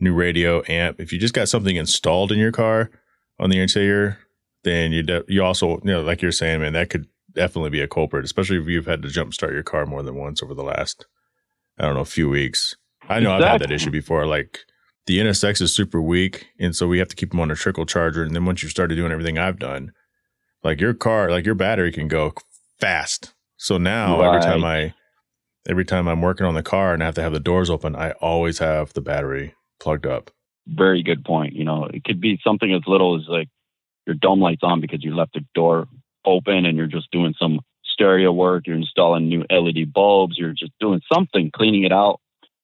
[0.00, 1.00] new radio amp.
[1.00, 2.90] If you just got something installed in your car
[3.38, 4.18] on the interior,
[4.62, 7.80] then you de- you also you know like you're saying, man, that could definitely be
[7.80, 10.54] a culprit, especially if you've had to jump start your car more than once over
[10.54, 11.06] the last
[11.78, 12.76] I don't know few weeks.
[13.08, 13.44] I know exactly.
[13.44, 14.26] I've had that issue before.
[14.26, 14.60] Like
[15.06, 17.86] the NSX is super weak, and so we have to keep them on a trickle
[17.86, 18.22] charger.
[18.22, 19.92] And then once you've started doing everything I've done,
[20.64, 22.32] like your car, like your battery can go
[22.80, 23.34] fast.
[23.56, 24.28] So now right.
[24.28, 24.94] every time I
[25.68, 27.94] every time I'm working on the car and I have to have the doors open,
[27.94, 30.30] I always have the battery plugged up.
[30.66, 31.54] Very good point.
[31.54, 33.48] You know, it could be something as little as like
[34.06, 35.86] your dome lights on because you left the door
[36.24, 40.72] open and you're just doing some stereo work, you're installing new LED bulbs, you're just
[40.80, 42.20] doing something, cleaning it out.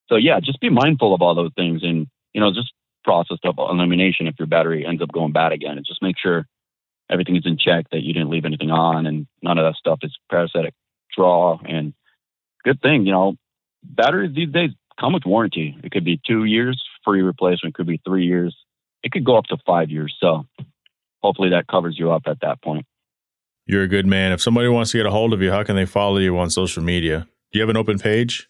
[0.08, 2.72] So yeah, just be mindful of all those things and you know, just
[3.04, 6.46] process of elimination if your battery ends up going bad again and just make sure
[7.10, 9.98] everything is in check, that you didn't leave anything on, and none of that stuff
[10.02, 10.74] is parasitic
[11.14, 11.58] draw.
[11.64, 11.92] And
[12.64, 13.34] good thing, you know,
[13.82, 15.76] batteries these days come with warranty.
[15.82, 18.56] It could be two years free replacement, could be three years,
[19.02, 20.14] it could go up to five years.
[20.20, 20.46] So
[21.22, 22.86] hopefully that covers you up at that point.
[23.66, 24.32] You're a good man.
[24.32, 26.50] If somebody wants to get a hold of you, how can they follow you on
[26.50, 27.28] social media?
[27.52, 28.48] Do you have an open page?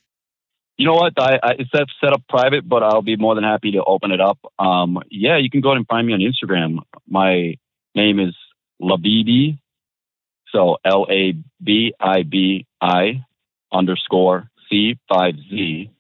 [0.77, 1.13] You know what?
[1.19, 1.71] I, I it's
[2.01, 4.39] set up private, but I'll be more than happy to open it up.
[4.59, 6.79] Um, yeah, you can go ahead and find me on Instagram.
[7.07, 7.57] My
[7.95, 8.35] name is
[8.81, 9.59] Labibi.
[10.53, 13.25] So L A B I B I
[13.73, 15.91] underscore C five Z.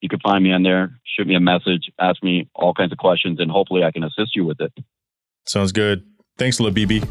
[0.00, 2.98] You can find me on there, shoot me a message, ask me all kinds of
[2.98, 4.72] questions, and hopefully I can assist you with it.
[5.44, 6.04] Sounds good.
[6.36, 7.04] Thanks, Labibi.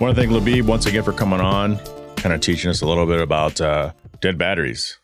[0.00, 1.78] Want to thank Labib once again for coming on,
[2.16, 4.98] kind of teaching us a little bit about uh, dead batteries.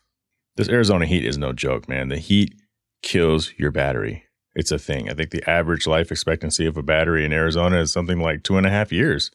[0.57, 2.09] This Arizona heat is no joke, man.
[2.09, 2.55] The heat
[3.01, 5.09] kills your battery it's a thing.
[5.09, 8.57] I think the average life expectancy of a battery in Arizona is something like two
[8.57, 9.31] and a half years,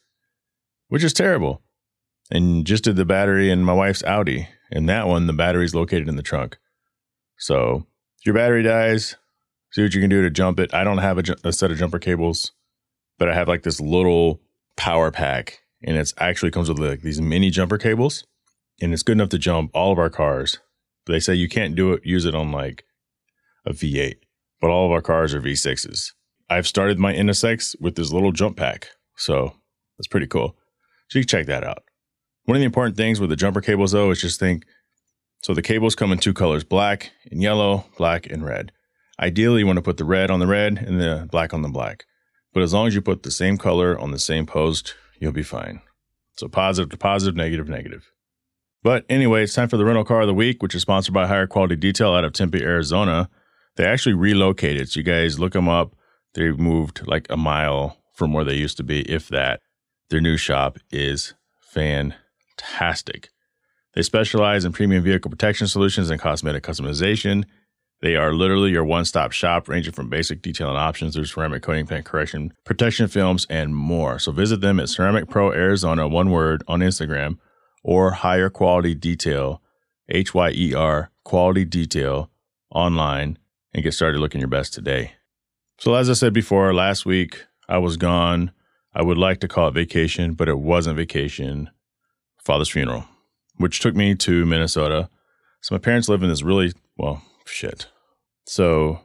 [0.89, 1.63] which is terrible.
[2.31, 6.09] And just did the battery in my wife's Audi, and that one, the battery's located
[6.09, 6.59] in the trunk.
[7.39, 7.87] So
[8.19, 9.17] if your battery dies,
[9.71, 10.75] see what you can do to jump it.
[10.75, 12.53] I don't have a, a set of jumper cables,
[13.19, 14.41] but I have like this little
[14.77, 18.25] power pack, and it actually comes with like these mini jumper cables,
[18.83, 20.59] and it's good enough to jump all of our cars.
[21.05, 22.85] But they say you can't do it, use it on like
[23.65, 24.17] a V8
[24.61, 26.13] but all of our cars are V6s.
[26.49, 29.55] I've started my NSX with this little jump pack, so
[29.99, 30.57] that's pretty cool.
[31.09, 31.83] So you can check that out.
[32.45, 34.65] One of the important things with the jumper cables, though, is just think
[35.43, 38.73] so the cables come in two colors black and yellow, black and red.
[39.21, 41.69] Ideally, you want to put the red on the red and the black on the
[41.69, 42.05] black.
[42.53, 45.43] But as long as you put the same color on the same post, you'll be
[45.43, 45.81] fine.
[46.37, 48.11] So positive to positive, negative, negative.
[48.83, 51.27] But anyway, it's time for the rental car of the week, which is sponsored by
[51.27, 53.29] Hyer Quality Detail out of Tempe, Arizona.
[53.77, 54.89] They actually relocated.
[54.89, 55.95] So you guys look them up.
[56.35, 59.61] They've moved like a mile from where they used to be, if that.
[60.09, 63.31] Their new shop is fantastic.
[63.95, 67.45] They specialize in premium vehicle protection solutions and cosmetic customization.
[68.03, 71.87] They are literally your one stop shop, ranging from basic detailing options through ceramic coating,
[71.87, 74.19] paint correction, protection films, and more.
[74.19, 77.39] So visit them at Ceramic Pro Arizona, one word, on Instagram,
[77.83, 79.63] or Hyer Quality Detail,
[80.11, 82.31] H Y E R Quality Detail,
[82.71, 83.39] online,
[83.77, 85.13] and get started looking your best today.
[85.79, 88.51] So, as I said before, last week I was gone.
[88.95, 91.69] I would like to call it vacation, but it wasn't vacation.
[92.43, 93.05] Father's funeral,
[93.59, 95.11] which took me to Minnesota.
[95.61, 97.87] So, my parents live in this really, well, shit.
[98.47, 99.01] So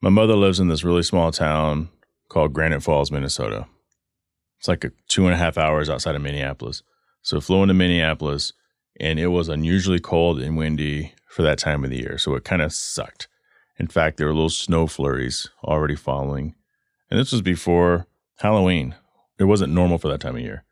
[0.00, 1.88] my mother lives in this really small town
[2.28, 3.66] called Granite Falls, Minnesota.
[4.58, 6.82] It's like a two and a half hours outside of Minneapolis.
[7.22, 8.52] So flew into Minneapolis
[9.00, 12.18] and it was unusually cold and windy for that time of the year.
[12.18, 13.28] So it kind of sucked.
[13.82, 16.54] In fact, there were little snow flurries already falling.
[17.10, 18.06] And this was before
[18.38, 18.94] Halloween.
[19.40, 20.64] It wasn't normal for that time of year.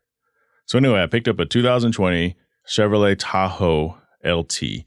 [0.65, 4.85] So anyway, I picked up a 2020 Chevrolet Tahoe LT.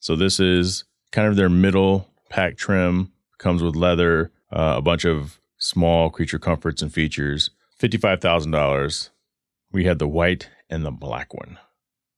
[0.00, 5.04] So this is kind of their middle pack trim, comes with leather, uh, a bunch
[5.04, 7.50] of small creature comforts and features.
[7.80, 9.10] $55,000.
[9.70, 11.56] We had the white and the black one.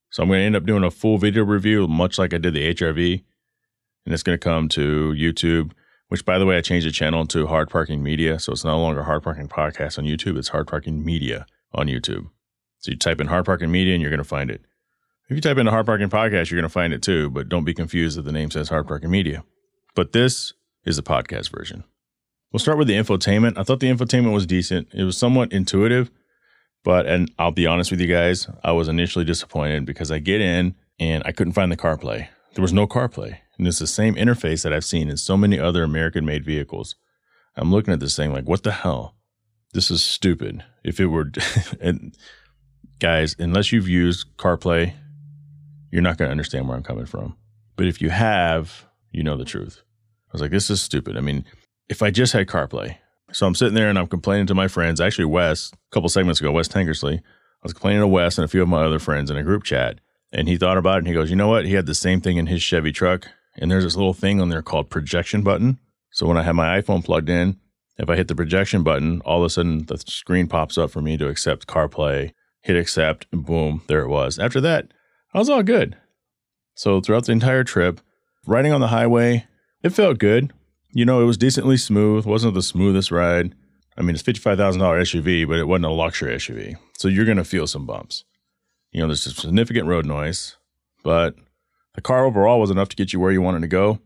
[0.09, 2.55] So I'm going to end up doing a full video review, much like I did
[2.55, 3.23] the HRV.
[4.05, 5.73] And it's going to come to YouTube,
[6.09, 8.39] which, by the way, I changed the channel to Hard Parking Media.
[8.39, 12.31] So it's no longer Hard Parking Podcast on YouTube, it's Hard Parking Media on YouTube.
[12.79, 14.63] So you type in Hard Parking Media and you're going to find it.
[15.29, 17.65] If you type in Hard Parking Podcast, you're going to find it too, but don't
[17.65, 19.45] be confused that the name says Hard Parking Media.
[19.95, 20.53] But this
[20.85, 21.85] is the podcast version.
[22.53, 23.57] We'll start with the infotainment.
[23.57, 24.89] I thought the infotainment was decent.
[24.93, 26.11] It was somewhat intuitive,
[26.85, 30.41] but and I'll be honest with you guys, I was initially disappointed because I get
[30.41, 32.29] in and I couldn't find the CarPlay.
[32.55, 33.39] There was no CarPlay.
[33.59, 36.97] And it's the same interface that I've seen in so many other American made vehicles.
[37.57, 39.15] I'm looking at this thing like, what the hell?
[39.75, 40.65] This is stupid.
[40.85, 41.31] If it were,
[41.81, 42.17] and
[42.99, 44.95] guys, unless you've used CarPlay
[45.93, 47.37] you're not going to understand where I'm coming from.
[47.77, 49.83] But if you have, you know the truth.
[50.29, 51.17] I was like, this is stupid.
[51.17, 51.45] I mean,
[51.89, 52.97] if I just had CarPlay,
[53.31, 55.01] so I'm sitting there and I'm complaining to my friends.
[55.01, 58.49] Actually, Wes, a couple segments ago, Wes Tankersley, I was complaining to Wes and a
[58.49, 60.01] few of my other friends in a group chat.
[60.33, 61.67] And he thought about it and he goes, you know what?
[61.67, 63.29] He had the same thing in his Chevy truck.
[63.57, 65.79] And there's this little thing on there called projection button.
[66.11, 67.59] So when I have my iPhone plugged in,
[67.99, 71.01] if I hit the projection button, all of a sudden the screen pops up for
[71.01, 74.39] me to accept CarPlay, hit accept, and boom, there it was.
[74.39, 74.93] After that,
[75.35, 75.97] I was all good.
[76.75, 78.01] So throughout the entire trip,
[78.47, 79.47] riding on the highway,
[79.83, 80.53] it felt good.
[80.95, 82.27] You know, it was decently smooth.
[82.27, 83.55] wasn't the smoothest ride.
[83.97, 86.77] I mean, it's $55,000 SUV, but it wasn't a luxury SUV.
[86.97, 88.25] So you're going to feel some bumps.
[88.91, 90.57] You know, there's significant road noise,
[91.03, 91.35] but
[91.95, 94.01] the car overall was enough to get you where you wanted to go.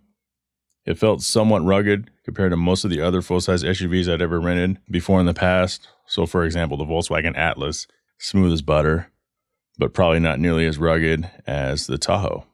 [0.84, 4.40] It felt somewhat rugged compared to most of the other full size SUVs I'd ever
[4.40, 5.88] rented before in the past.
[6.06, 7.86] So, for example, the Volkswagen Atlas,
[8.18, 9.10] smooth as butter
[9.78, 12.44] but probably not nearly as rugged as the Tahoe.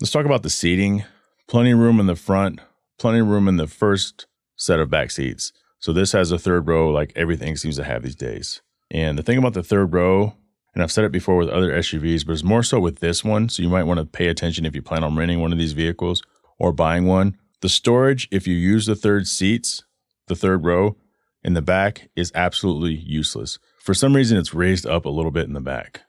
[0.00, 1.04] Let's talk about the seating.
[1.48, 2.60] Plenty of room in the front,
[2.98, 5.52] plenty of room in the first set of back seats.
[5.78, 8.62] So this has a third row like everything seems to have these days.
[8.90, 10.34] And the thing about the third row,
[10.74, 13.48] and I've said it before with other SUVs, but it's more so with this one.
[13.48, 15.72] So you might want to pay attention if you plan on renting one of these
[15.72, 16.22] vehicles
[16.58, 17.36] or buying one.
[17.60, 19.84] The storage, if you use the third seats,
[20.26, 20.96] the third row
[21.42, 23.58] in the back, is absolutely useless.
[23.78, 26.02] For some reason, it's raised up a little bit in the back.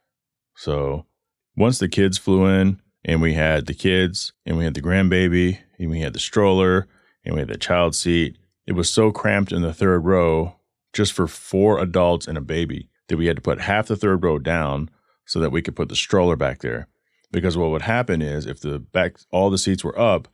[0.55, 1.05] So
[1.55, 5.59] once the kids flew in and we had the kids and we had the grandbaby
[5.77, 6.87] and we had the stroller
[7.23, 10.55] and we had the child seat, it was so cramped in the third row
[10.91, 14.23] just for four adults and a baby that we had to put half the third
[14.23, 14.89] row down
[15.25, 16.87] so that we could put the stroller back there.
[17.31, 20.27] Because what would happen is if the back all the seats were up,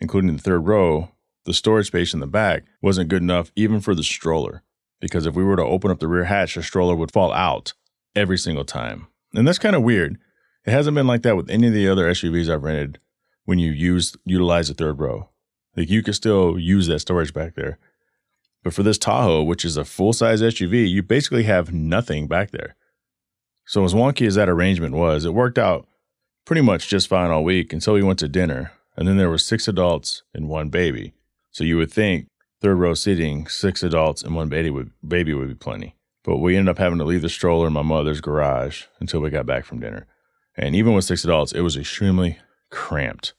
[0.00, 1.10] including the third row,
[1.44, 4.62] the storage space in the back wasn't good enough even for the stroller.
[5.00, 7.72] Because if we were to open up the rear hatch, the stroller would fall out
[8.14, 9.08] every single time.
[9.34, 10.18] And that's kind of weird.
[10.64, 13.00] It hasn't been like that with any of the other SUVs I've rented
[13.44, 15.30] when you use utilize the third row.
[15.76, 17.78] Like you can still use that storage back there.
[18.62, 22.50] But for this Tahoe, which is a full size SUV, you basically have nothing back
[22.50, 22.76] there.
[23.66, 25.86] So as wonky as that arrangement was, it worked out
[26.44, 28.72] pretty much just fine all week until we went to dinner.
[28.96, 31.14] And then there were six adults and one baby.
[31.50, 32.26] So you would think
[32.60, 35.96] third row seating, six adults and one baby would baby would be plenty.
[36.24, 39.30] But we ended up having to leave the stroller in my mother's garage until we
[39.30, 40.06] got back from dinner.
[40.56, 42.38] And even with six adults, it was extremely
[42.70, 43.34] cramped,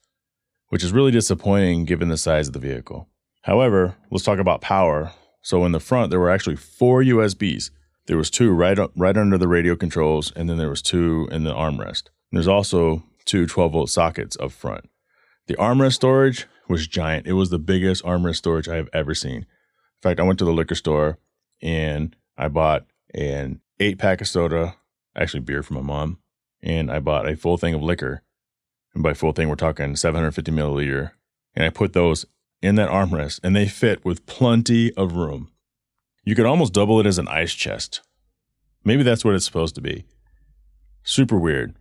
[0.70, 3.08] which is really disappointing given the size of the vehicle.
[3.44, 5.12] However, let's talk about power.
[5.42, 7.72] So in the front, there were actually four USBs.
[8.08, 11.44] There was two right right under the radio controls, and then there was two in
[11.44, 12.10] the armrest.
[12.32, 14.90] And there's also two 12 volt sockets up front.
[15.48, 17.28] The armrest storage was giant.
[17.28, 19.42] It was the biggest armrest storage I have ever seen.
[19.42, 19.46] In
[20.02, 21.18] fact, I went to the liquor store
[21.62, 24.76] and I bought an eight pack of soda,
[25.16, 26.20] actually beer for my mom,
[26.62, 28.24] and I bought a full thing of liquor.
[28.94, 31.12] And by full thing, we're talking 750 milliliter
[31.56, 32.26] and I put those
[32.64, 35.52] in that armrest, and they fit with plenty of room.
[36.24, 38.02] You could almost double it as an ice chest.
[38.86, 40.06] Maybe that's what it's supposed to be.
[41.04, 41.76] Super weird,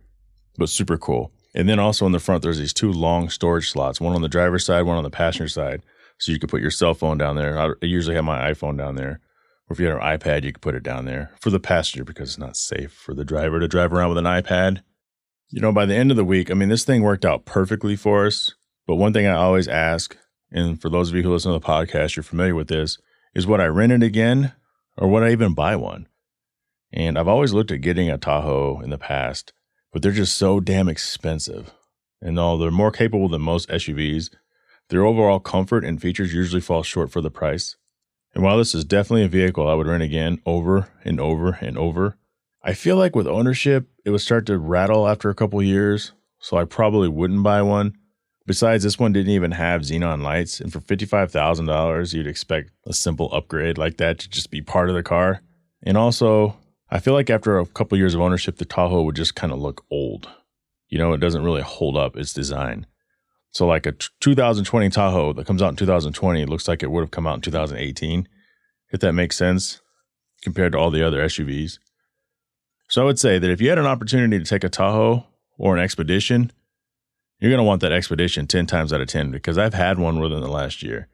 [0.57, 1.31] but super cool.
[1.55, 4.27] And then also in the front, there's these two long storage slots, one on the
[4.27, 5.81] driver's side, one on the passenger side.
[6.19, 7.57] So you could put your cell phone down there.
[7.57, 9.21] I usually have my iPhone down there.
[9.69, 12.03] Or if you had an iPad, you could put it down there for the passenger
[12.03, 14.81] because it's not safe for the driver to drive around with an iPad.
[15.49, 17.95] You know, by the end of the week, I mean, this thing worked out perfectly
[17.95, 18.53] for us.
[18.85, 20.17] But one thing I always ask,
[20.53, 22.99] and for those of you who listen to the podcast, you're familiar with this,
[23.33, 24.53] is would I rent it again
[24.95, 26.07] or would I even buy one?
[26.93, 29.51] And I've always looked at getting a Tahoe in the past,
[29.91, 31.73] but they're just so damn expensive.
[32.21, 34.29] And though they're more capable than most SUVs,
[34.89, 37.75] their overall comfort and features usually fall short for the price.
[38.35, 41.77] And while this is definitely a vehicle I would rent again over and over and
[41.77, 42.17] over,
[42.61, 46.57] I feel like with ownership, it would start to rattle after a couple years, so
[46.57, 47.97] I probably wouldn't buy one.
[48.45, 53.29] Besides, this one didn't even have xenon lights, and for $55,000, you'd expect a simple
[53.31, 55.41] upgrade like that to just be part of the car.
[55.81, 56.57] And also,
[56.91, 59.59] I feel like after a couple years of ownership, the Tahoe would just kind of
[59.59, 60.29] look old.
[60.89, 62.85] You know, it doesn't really hold up its design.
[63.51, 67.11] So, like a 2020 Tahoe that comes out in 2020 looks like it would have
[67.11, 68.27] come out in 2018,
[68.91, 69.79] if that makes sense,
[70.41, 71.79] compared to all the other SUVs.
[72.89, 75.25] So, I would say that if you had an opportunity to take a Tahoe
[75.57, 76.51] or an Expedition,
[77.43, 80.21] you're going to want that Expedition 10 times out of 10 because I've had one
[80.21, 81.09] within the last year.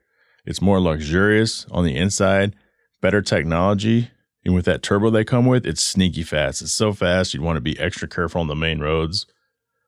[0.45, 2.55] It's more luxurious on the inside,
[3.01, 4.11] better technology.
[4.45, 6.61] And with that turbo they come with, it's sneaky fast.
[6.61, 9.25] It's so fast, you'd want to be extra careful on the main roads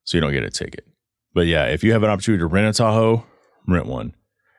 [0.04, 0.88] so you don't get a ticket.
[1.32, 3.24] But yeah, if you have an opportunity to rent a Tahoe,
[3.68, 4.16] rent one.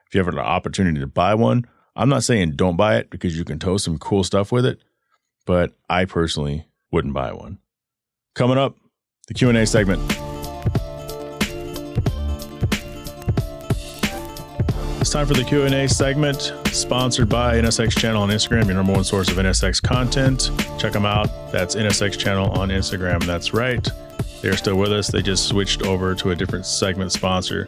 [0.07, 1.67] If you have an opportunity to buy one,
[1.97, 4.79] I'm not saying don't buy it because you can tow some cool stuff with it,
[5.45, 7.59] but I personally wouldn't buy one.
[8.35, 8.77] Coming up,
[9.27, 10.22] the Q&A segment.
[15.03, 19.03] It's time for the Q&A segment, sponsored by NSX Channel on Instagram, your number one
[19.03, 20.49] source of NSX content.
[20.79, 21.27] Check them out.
[21.51, 23.21] That's NSX Channel on Instagram.
[23.25, 23.85] That's right.
[24.41, 25.09] They're still with us.
[25.09, 27.67] They just switched over to a different segment sponsor.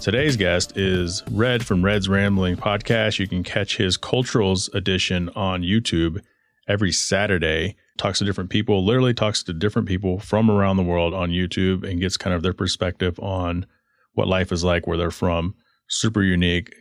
[0.00, 3.18] Today's guest is Red from Red's Rambling Podcast.
[3.18, 6.22] You can catch his Culturals edition on YouTube
[6.68, 7.74] every Saturday.
[7.98, 11.82] Talks to different people, literally talks to different people from around the world on YouTube
[11.82, 13.66] and gets kind of their perspective on
[14.14, 15.56] what life is like where they're from
[15.88, 16.74] super unique.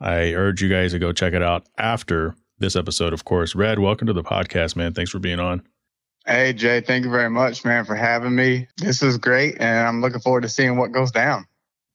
[0.00, 3.54] I urge you guys to go check it out after this episode, of course.
[3.54, 4.94] Red, welcome to the podcast, man.
[4.94, 5.62] Thanks for being on.
[6.26, 8.68] Hey, Jhae, thank you very much, man, for having me.
[8.76, 11.46] This is great, and I'm looking forward to seeing what goes down.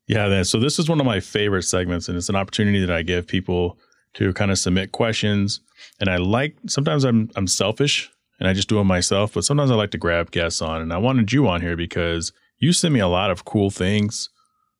[0.07, 0.43] Yeah.
[0.43, 3.27] So, this is one of my favorite segments, and it's an opportunity that I give
[3.27, 3.77] people
[4.17, 5.61] to kind of submit questions.
[5.99, 8.09] And I like, sometimes I'm, I'm selfish
[8.39, 10.81] and I just do them myself, but sometimes I like to grab guests on.
[10.81, 14.29] And I wanted you on here because you send me a lot of cool things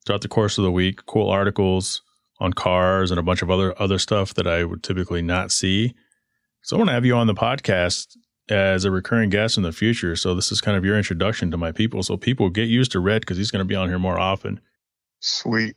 [0.07, 2.01] throughout the course of the week, cool articles
[2.39, 5.93] on cars and a bunch of other other stuff that I would typically not see.
[6.63, 8.17] So I want to have you on the podcast
[8.49, 10.15] as a recurring guest in the future.
[10.15, 12.01] So this is kind of your introduction to my people.
[12.03, 14.59] So people get used to Red because he's going to be on here more often.
[15.19, 15.75] Sweet.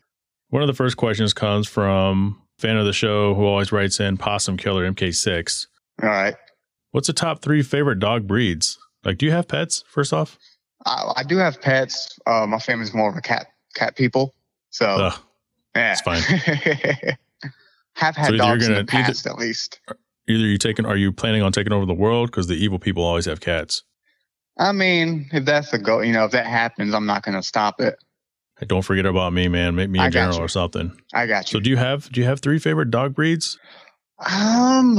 [0.49, 4.17] One of the first questions comes from fan of the show who always writes in
[4.17, 5.67] Possum Killer MK6.
[6.03, 6.37] All right.
[6.93, 8.79] What's the top three favorite dog breeds?
[9.05, 9.83] Like, do you have pets?
[9.89, 10.39] First off,
[10.85, 12.19] I, I do have pets.
[12.27, 14.35] Uh, my family's more of a cat cat people.
[14.71, 15.21] So Ugh,
[15.75, 16.23] yeah, it's fine.
[17.95, 19.81] have had so dogs gonna, in the past either, at least.
[20.29, 22.31] Either you taking, are you planning on taking over the world?
[22.31, 23.83] Because the evil people always have cats.
[24.59, 27.43] I mean, if that's the goal, you know, if that happens, I'm not going to
[27.43, 27.97] stop it.
[28.59, 29.75] Hey, don't forget about me, man.
[29.75, 30.93] Make me a general or something.
[31.15, 31.59] I got you.
[31.59, 33.59] So, do you have do you have three favorite dog breeds?
[34.19, 34.99] Um,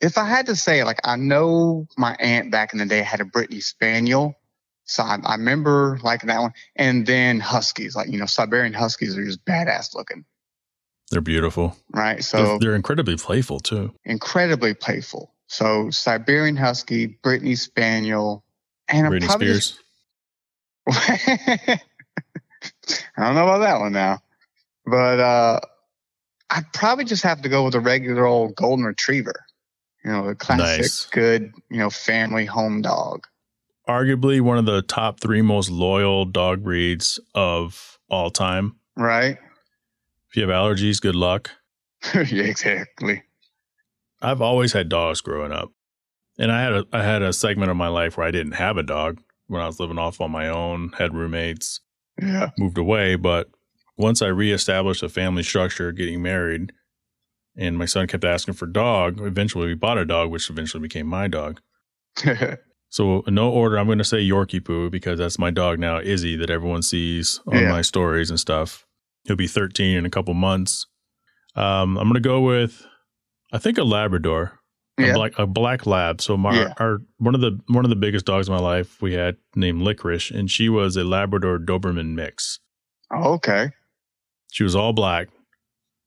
[0.00, 3.20] if I had to say, like, I know my aunt back in the day had
[3.20, 4.34] a Brittany Spaniel,
[4.90, 6.52] so I, I, remember liking that one.
[6.74, 10.24] And then Huskies, like, you know, Siberian Huskies are just badass looking.
[11.12, 11.76] They're beautiful.
[11.92, 12.24] Right.
[12.24, 13.94] So they're, they're incredibly playful too.
[14.04, 15.32] Incredibly playful.
[15.46, 18.44] So Siberian Husky, Brittany Spaniel,
[18.88, 19.78] and Britney Spears.
[20.88, 21.00] Just,
[23.16, 24.18] I don't know about that one now.
[24.86, 25.60] But uh
[26.50, 29.44] I'd probably just have to go with a regular old golden retriever.
[30.04, 31.06] You know, a classic nice.
[31.06, 33.26] good, you know, family home dog
[33.90, 38.76] arguably one of the top three most loyal dog breeds of all time.
[38.96, 39.38] Right.
[40.28, 41.50] If you have allergies, good luck.
[42.14, 43.24] yeah, exactly.
[44.22, 45.72] I've always had dogs growing up.
[46.38, 48.76] And I had a I had a segment of my life where I didn't have
[48.76, 51.80] a dog when I was living off on my own, had roommates,
[52.20, 52.50] yeah.
[52.56, 53.16] moved away.
[53.16, 53.48] But
[53.98, 56.72] once I reestablished a family structure, getting married,
[57.56, 60.80] and my son kept asking for a dog, eventually we bought a dog, which eventually
[60.80, 61.60] became my dog.
[62.90, 63.78] So no order.
[63.78, 67.40] I'm going to say Yorkie Poo because that's my dog now, Izzy, that everyone sees
[67.46, 67.70] on yeah.
[67.70, 68.84] my stories and stuff.
[69.24, 70.86] He'll be 13 in a couple months.
[71.54, 72.84] Um, I'm going to go with,
[73.52, 74.58] I think a Labrador,
[74.98, 76.20] a black a black lab.
[76.20, 76.74] So my Yeah.
[76.78, 79.82] our one of the one of the biggest dogs in my life we had named
[79.82, 82.58] Licorice, and she was a Labrador Doberman mix.
[83.12, 83.70] Oh, okay.
[84.52, 85.28] She was all black.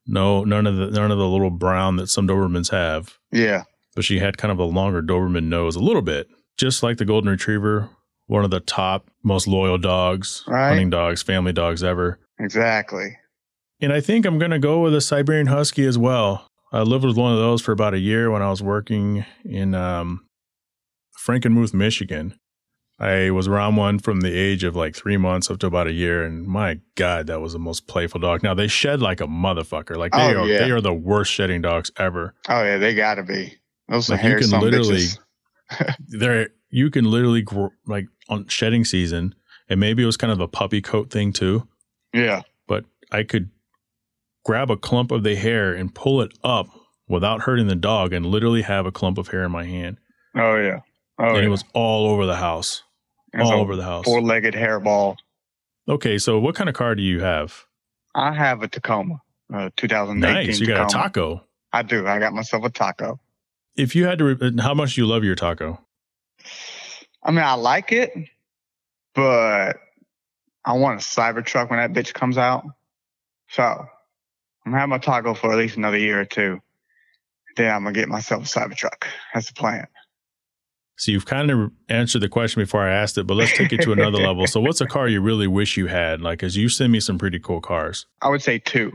[0.05, 3.17] No, none of the none of the little brown that some Dobermans have.
[3.31, 3.63] Yeah.
[3.95, 6.27] But she had kind of a longer Doberman nose, a little bit,
[6.57, 7.89] just like the Golden Retriever.
[8.27, 10.69] One of the top, most loyal dogs, Right.
[10.69, 12.19] hunting dogs, family dogs ever.
[12.39, 13.17] Exactly.
[13.81, 16.47] And I think I'm going to go with a Siberian Husky as well.
[16.71, 19.75] I lived with one of those for about a year when I was working in
[19.75, 20.25] um,
[21.25, 22.35] Frankenmuth, Michigan.
[22.99, 25.91] I was around one from the age of like three months up to about a
[25.91, 28.43] year, and my God, that was the most playful dog.
[28.43, 29.97] Now they shed like a motherfucker.
[29.97, 30.59] Like they Oh, are, yeah.
[30.59, 32.33] they are the worst shedding dogs ever.
[32.47, 33.57] Oh yeah, they gotta be.
[33.89, 35.19] Those are Like, you can literally- bitches.
[36.07, 39.35] They're you can literally gr- like on shedding season,
[39.69, 41.67] and maybe it was kind of a puppy coat thing too.
[42.13, 42.41] Yeah.
[42.67, 43.49] but I could
[44.45, 46.67] grab a clump of the hair and pull it up
[47.07, 49.97] without hurting the dog and literally have a clump of hair in my hand.
[50.35, 50.81] Oh yeah.
[51.19, 51.43] Oh and yeah.
[51.43, 52.83] it was all over the house.
[53.39, 54.05] All over the house.
[54.05, 55.15] Four-legged hairball.
[55.89, 57.65] Okay, so what kind of car do you have?
[58.13, 60.59] I have a Tacoma, uh, 2018 Nice.
[60.59, 61.43] You got a taco.
[61.71, 62.05] I do.
[62.05, 63.19] I got myself a taco.
[63.75, 65.79] If you had to, re- how much do you love your taco?
[67.23, 68.11] I mean, I like it,
[69.15, 69.77] but
[70.65, 72.65] I want a Cybertruck when that bitch comes out.
[73.49, 76.59] So I'm gonna have my taco for at least another year or two.
[77.55, 79.05] Then I'm gonna get myself a Cybertruck.
[79.33, 79.87] That's the plan.
[80.95, 83.81] So you've kind of answered the question before I asked it, but let's take it
[83.81, 84.45] to another level.
[84.47, 86.21] So what's a car you really wish you had?
[86.21, 88.05] Like, as you send me some pretty cool cars.
[88.21, 88.91] I would say two.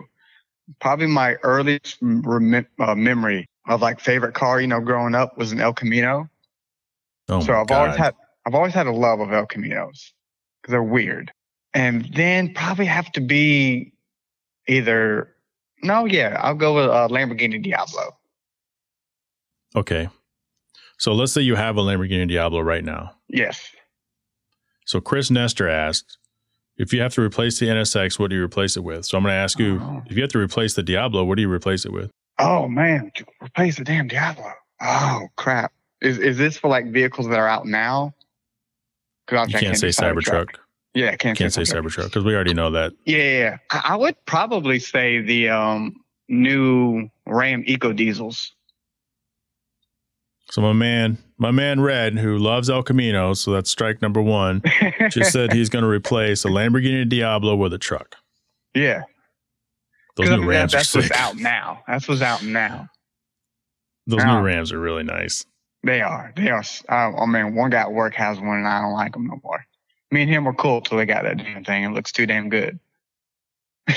[0.81, 5.53] Probably my earliest rem- uh, memory of like favorite car, you know, growing up was
[5.53, 6.29] an El Camino.
[7.29, 7.81] Oh so I've God.
[7.83, 8.14] always had
[8.47, 10.12] I've always had a love of El Caminos
[10.62, 11.31] because they're weird.
[11.75, 13.93] And then probably have to be
[14.66, 15.35] either
[15.83, 18.16] no, yeah, I'll go with uh, Lamborghini Diablo.
[19.77, 20.09] okay.
[21.01, 23.12] So let's say you have a Lamborghini Diablo right now.
[23.29, 23.71] Yes.
[24.87, 26.19] So Chris Nestor asked,
[26.77, 29.05] if you have to replace the NSX, what do you replace it with?
[29.07, 30.03] So I'm going to ask you, Oh.
[30.07, 32.11] if you have to replace the Diablo, what do you replace it with?
[32.39, 33.11] Oh man,
[33.43, 34.53] replace the damn Diablo.
[34.80, 35.72] Oh crap.
[36.01, 38.14] Is is this for like vehicles that are out now?
[39.26, 40.47] 'Cause You I can't say do Cybertruck.
[40.95, 42.93] Yeah, I can't, Can't say Cybertruck because we already know that.
[43.05, 43.57] Yeah, yeah, yeah.
[43.70, 48.53] I, I would probably say the um new Ram Eco Diesels.
[50.51, 54.62] So my man, my man Red, who loves El Camino, so that's strike number one,
[55.11, 58.16] just said he's going to replace a Lamborghini Diablo with a truck.
[58.74, 59.03] yeah.
[60.19, 61.83] Those I new that- Rams are that's what's out now.
[61.89, 62.89] That's what's out now.
[64.07, 64.41] Those now.
[64.41, 65.45] new Rams are really nice.
[65.85, 66.33] They are.
[66.37, 66.64] They are.
[66.89, 69.41] Uh, I mean, one guy at work has one, and I don't like them no
[69.43, 69.64] more.
[70.11, 71.85] Me and him were cool till they got that damn thing.
[71.85, 72.79] It looks too damn good.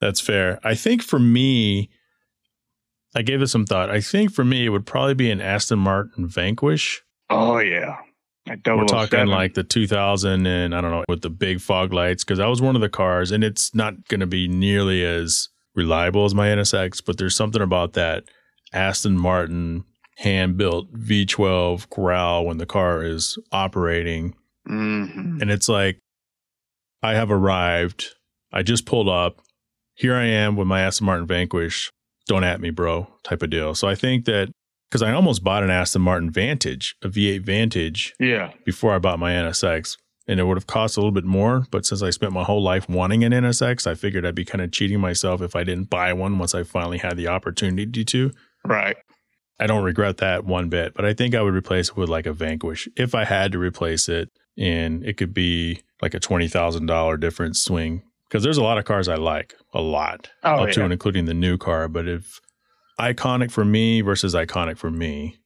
[0.00, 0.60] That's fair.
[0.62, 1.90] I think for me,
[3.16, 3.90] I gave it some thought.
[3.90, 7.02] I think for me, it would probably be an Aston Martin Vanquish.
[7.30, 7.96] oh yeah.
[8.46, 8.86] We're 007.
[8.88, 12.46] talking like the 2000 and I don't know with the big fog lights because that
[12.48, 16.34] was one of the cars and it's not going to be nearly as reliable as
[16.34, 18.24] my NSX, but there's something about that
[18.72, 19.84] Aston Martin
[20.18, 24.34] hand built V12 growl when the car is operating
[24.68, 25.40] Mhm.
[25.42, 25.98] and it's like
[27.02, 28.14] I have arrived.
[28.52, 29.40] I just pulled up.
[29.94, 31.90] Here I am with my Aston Martin Vanquish.
[32.26, 33.74] Don't at me, bro, type of deal.
[33.74, 34.50] So I think that
[34.94, 38.52] because I almost bought an Aston Martin Vantage, a V8 Vantage, Yeah.
[38.64, 39.96] before I bought my NSX.
[40.28, 41.66] And it would have cost a little bit more.
[41.72, 44.62] But since I spent my whole life wanting an NSX, I figured I'd be kind
[44.62, 48.30] of cheating myself if I didn't buy one once I finally had the opportunity to.
[48.64, 48.96] Right.
[49.58, 52.26] I don't regret that one bit, but I think I would replace it with like
[52.26, 54.30] a Vanquish if I had to replace it.
[54.56, 59.08] And it could be like a $20,000 difference swing because there's a lot of cars
[59.08, 60.84] I like, a lot, Oh up to yeah.
[60.84, 61.88] and including the new car.
[61.88, 62.40] But if
[62.98, 65.36] iconic for me versus iconic for me,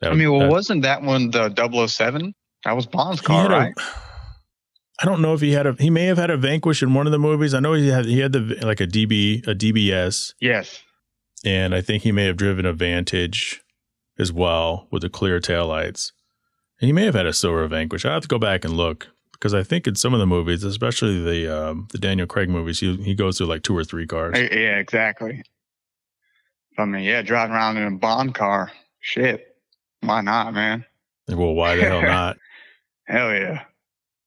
[0.00, 1.50] that I mean, well, that- wasn't that one the
[1.86, 2.34] 007?
[2.64, 3.72] That was Bond's car, right?
[5.02, 5.72] I don't know if he had a.
[5.78, 7.54] He may have had a Vanquish in one of the movies.
[7.54, 10.82] I know he had he had the like a DB a DBS, yes.
[11.42, 13.62] and I think he may have driven a Vantage
[14.18, 16.12] as well with the clear taillights.
[16.80, 18.04] And he may have had a silver Vanquish.
[18.04, 20.64] I have to go back and look because I think in some of the movies,
[20.64, 24.06] especially the um, the Daniel Craig movies, he he goes through like two or three
[24.06, 24.36] cars.
[24.36, 25.42] Eh, Yeah, exactly.
[26.78, 28.70] I mean, yeah, driving around in a Bond car.
[29.00, 29.46] Shit.
[30.00, 30.84] Why not, man?
[31.28, 32.36] Well, why the hell not?
[33.06, 33.64] Hell yeah.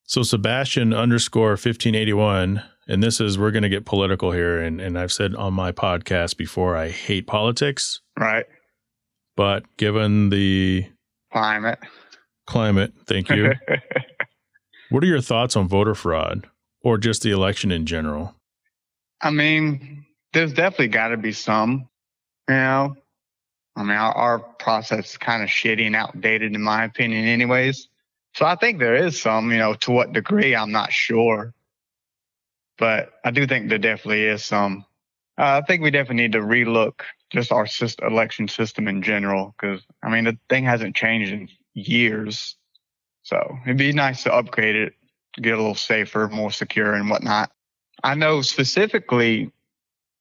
[0.05, 4.59] So Sebastian underscore fifteen eighty one, and this is we're going to get political here,
[4.61, 8.45] and and I've said on my podcast before, I hate politics, Right.
[9.35, 10.85] but given the
[11.31, 11.79] Climate.
[12.45, 13.53] climate, thank you.
[14.89, 16.47] what are your thoughts on voter fraud
[16.81, 18.35] or just the election in general?
[19.21, 21.87] I mean, there's definitely got to be some,
[22.47, 22.95] you know.
[23.75, 27.87] I mean, our, our process is kind of shitty and outdated, in my opinion, anyways.
[28.35, 31.53] So I think there is some, you know, to what degree, I'm not sure.
[32.77, 34.85] But I do think there definitely is some.
[35.37, 39.55] Uh, I think we definitely need to relook just our system, election system in general,
[39.57, 42.55] because I mean, the thing hasn't changed in years.
[43.23, 44.93] So it'd be nice to upgrade it
[45.33, 47.51] to get a little safer, more secure, and whatnot.
[48.03, 49.51] I know specifically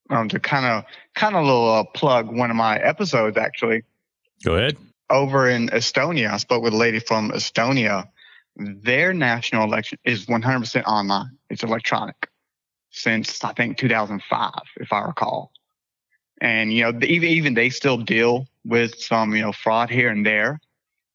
[0.09, 0.85] um, to kind of
[1.15, 3.83] kind of little uh, plug one of my episodes actually.
[4.43, 4.77] Go ahead.
[5.09, 8.07] Over in Estonia, I spoke with a lady from Estonia.
[8.55, 11.37] Their national election is 100% online.
[11.49, 12.29] It's electronic
[12.93, 15.51] since I think 2005, if I recall.
[16.39, 20.25] And you know, even even they still deal with some you know fraud here and
[20.25, 20.59] there.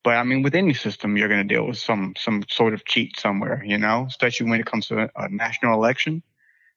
[0.05, 2.85] But I mean, with any system, you're going to deal with some some sort of
[2.85, 6.23] cheat somewhere, you know, especially when it comes to a, a national election.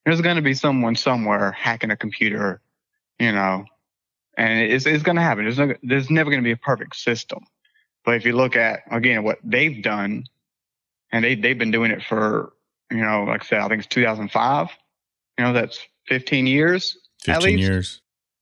[0.06, 2.62] There's going to be someone somewhere hacking a computer,
[3.20, 3.66] you know,
[4.38, 5.44] and it's it's going to happen.
[5.46, 7.46] There's no, there's never going to be a perfect system.
[8.04, 10.26] But if you look at again what they've done,
[11.12, 12.54] and they they've been doing it for
[12.90, 14.68] you know, like I said, I think it's 2005.
[15.38, 16.98] You know, that's 15 years.
[17.24, 18.02] 15 years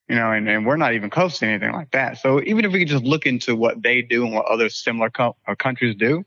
[0.09, 2.17] you know, and, and we're not even close to anything like that.
[2.17, 5.11] So even if we could just look into what they do and what other similar
[5.11, 6.25] co- uh, countries do,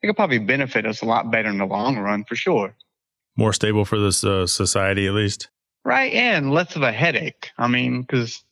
[0.00, 2.76] it could probably benefit us a lot better in the long run for sure.
[3.36, 5.48] More stable for this uh, society, at least.
[5.84, 7.50] Right, and less of a headache.
[7.58, 8.44] I mean, because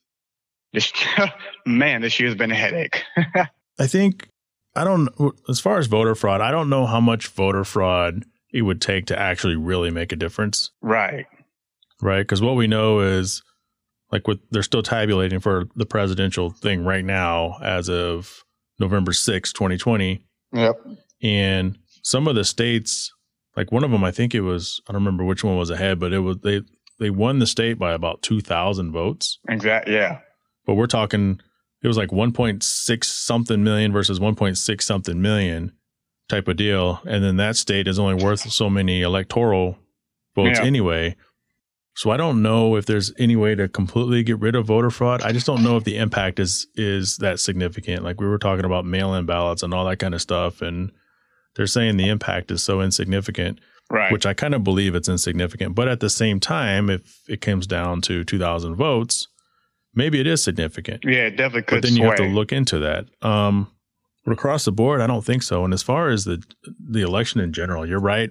[0.72, 0.92] this
[1.66, 3.02] man, this year's been a headache.
[3.78, 4.28] I think
[4.74, 5.08] I don't.
[5.48, 9.06] As far as voter fraud, I don't know how much voter fraud it would take
[9.06, 10.70] to actually really make a difference.
[10.82, 11.26] Right.
[12.00, 13.42] Right, because what we know is
[14.10, 18.44] like what they're still tabulating for the presidential thing right now as of
[18.78, 20.24] November 6, 2020.
[20.52, 20.76] Yep.
[21.22, 23.12] And some of the states,
[23.57, 25.98] like one of them, I think it was, I don't remember which one was ahead,
[25.98, 26.62] but it was, they,
[26.98, 29.38] they won the state by about 2,000 votes.
[29.48, 29.94] Exactly.
[29.94, 30.20] Yeah.
[30.66, 31.40] But we're talking,
[31.82, 35.72] it was like 1.6 something million versus 1.6 something million
[36.28, 37.00] type of deal.
[37.05, 39.78] And then that state is only worth so many electoral
[40.34, 40.64] votes yeah.
[40.64, 41.16] anyway.
[41.94, 45.22] So I don't know if there's any way to completely get rid of voter fraud.
[45.22, 48.03] I just don't know if the impact is is that significant.
[48.03, 50.90] Like we were talking about mail-in ballots and all that kind of stuff and
[51.55, 53.61] they're saying the impact is so insignificant.
[53.90, 54.11] Right.
[54.11, 55.74] Which I kind of believe it's insignificant.
[55.74, 59.28] But at the same time, if it comes down to 2000 votes,
[59.94, 61.03] maybe it is significant.
[61.05, 61.76] Yeah, it definitely could.
[61.76, 62.05] But then sway.
[62.05, 63.05] you have to look into that.
[63.20, 63.70] Um,
[64.24, 65.64] but across the board, I don't think so.
[65.64, 66.42] And as far as the
[66.80, 68.30] the election in general, you're right.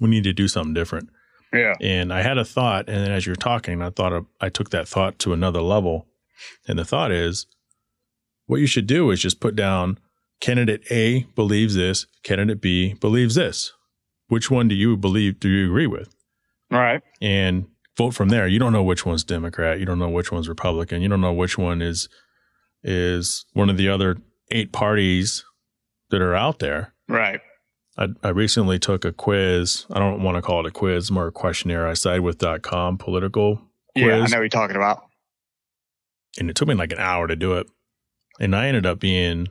[0.00, 1.10] We need to do something different.
[1.52, 1.74] Yeah.
[1.80, 4.70] And I had a thought, and then as you're talking, I thought of, I took
[4.70, 6.06] that thought to another level.
[6.66, 7.46] And the thought is,
[8.46, 9.98] what you should do is just put down
[10.40, 13.72] candidate A believes this, candidate B believes this.
[14.28, 15.40] Which one do you believe?
[15.40, 16.14] Do you agree with?
[16.70, 17.02] All right.
[17.20, 17.66] And
[17.96, 18.46] vote from there.
[18.46, 19.80] You don't know which one's Democrat.
[19.80, 21.02] You don't know which one's Republican.
[21.02, 22.08] You don't know which one is
[22.84, 24.18] is one of the other
[24.50, 25.44] eight parties
[26.10, 26.94] that are out there.
[27.08, 27.40] Right.
[27.96, 29.86] I, I recently took a quiz.
[29.90, 31.88] I don't want to call it a quiz, more a questionnaire.
[31.88, 33.56] I sided with .com political
[33.96, 34.06] quiz.
[34.06, 35.02] Yeah, I know what you're talking about.
[36.38, 37.66] And it took me like an hour to do it.
[38.38, 39.48] And I ended up being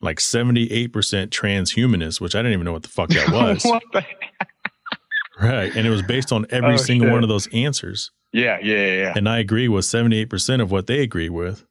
[0.00, 0.90] like 78%
[1.28, 3.64] transhumanist, which I didn't even know what the fuck that was.
[5.40, 5.74] right.
[5.74, 7.12] And it was based on every Oh, single shit.
[7.12, 8.10] one of those answers.
[8.32, 9.12] yeah, yeah, yeah, yeah.
[9.16, 11.64] And I agree with 78% of what they agree with.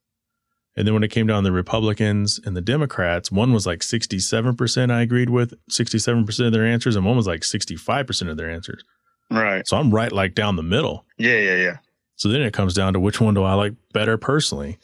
[0.76, 3.80] And then when it came down to the Republicans and the Democrats, one was like
[3.80, 8.50] 67% I agreed with, 67% of their answers, and one was like 65% of their
[8.50, 8.84] answers.
[9.32, 9.68] Right.
[9.68, 11.06] So I'm right like down the middle.
[11.18, 11.78] Yeah, yeah, yeah.
[12.16, 14.78] So then it comes down to which one do I like better personally?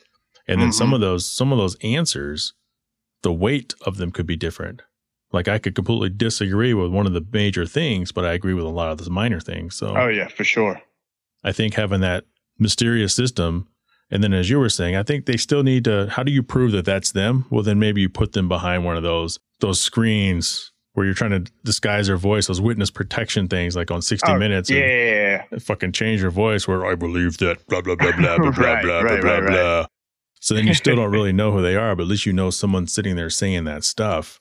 [0.48, 0.96] And then some Mhm.
[0.96, 2.54] of those some of those answers,
[3.26, 4.84] the weight of them could be different.
[5.34, 8.66] Like I could completely disagree with one of the major things, but I agree with
[8.66, 9.76] a lot of the minor things.
[9.76, 10.80] So Oh yeah, for sure.
[11.44, 12.26] I think having that
[12.60, 13.68] mysterious system,
[14.12, 16.08] and then as you were saying, I think they still need to.
[16.12, 17.46] How do you prove that that's them?
[17.50, 21.32] Well, then maybe you put them behind one of those those screens where you're trying
[21.44, 24.70] to disguise their voice, those witness protection things, like on 60 Oh, Minutes.
[24.70, 28.52] Yeah, and fucking change your voice where I believe that blah blah blah blah blah
[28.52, 29.50] blah Right, blah right, blah right, right.
[29.52, 29.86] blah.
[30.46, 32.52] So then you still don't really know who they are, but at least you know
[32.52, 34.40] someone sitting there saying that stuff.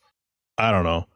[0.59, 1.07] I don't know.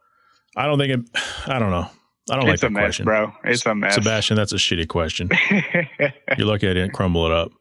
[0.57, 1.21] I don't think it.
[1.47, 1.91] I don't know.
[2.31, 3.33] I don't like it's a that mess, question, bro.
[3.45, 3.97] It's a mess.
[3.97, 4.37] Sebastian.
[4.37, 5.29] That's a shitty question.
[6.39, 7.53] You're lucky I didn't crumble it up.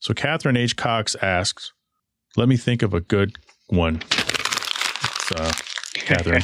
[0.00, 0.76] So Catherine H.
[0.76, 1.72] Cox asks,
[2.36, 3.38] "Let me think of a good
[3.68, 5.52] one." It's, uh,
[5.94, 6.42] Catherine,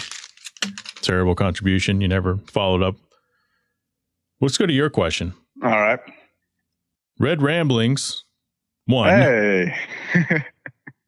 [1.02, 2.00] terrible contribution.
[2.00, 2.96] You never followed up.
[4.40, 5.34] Let's go to your question.
[5.62, 6.00] All right.
[7.18, 8.24] Red Ramblings,
[8.86, 9.08] one.
[9.10, 9.76] Hey.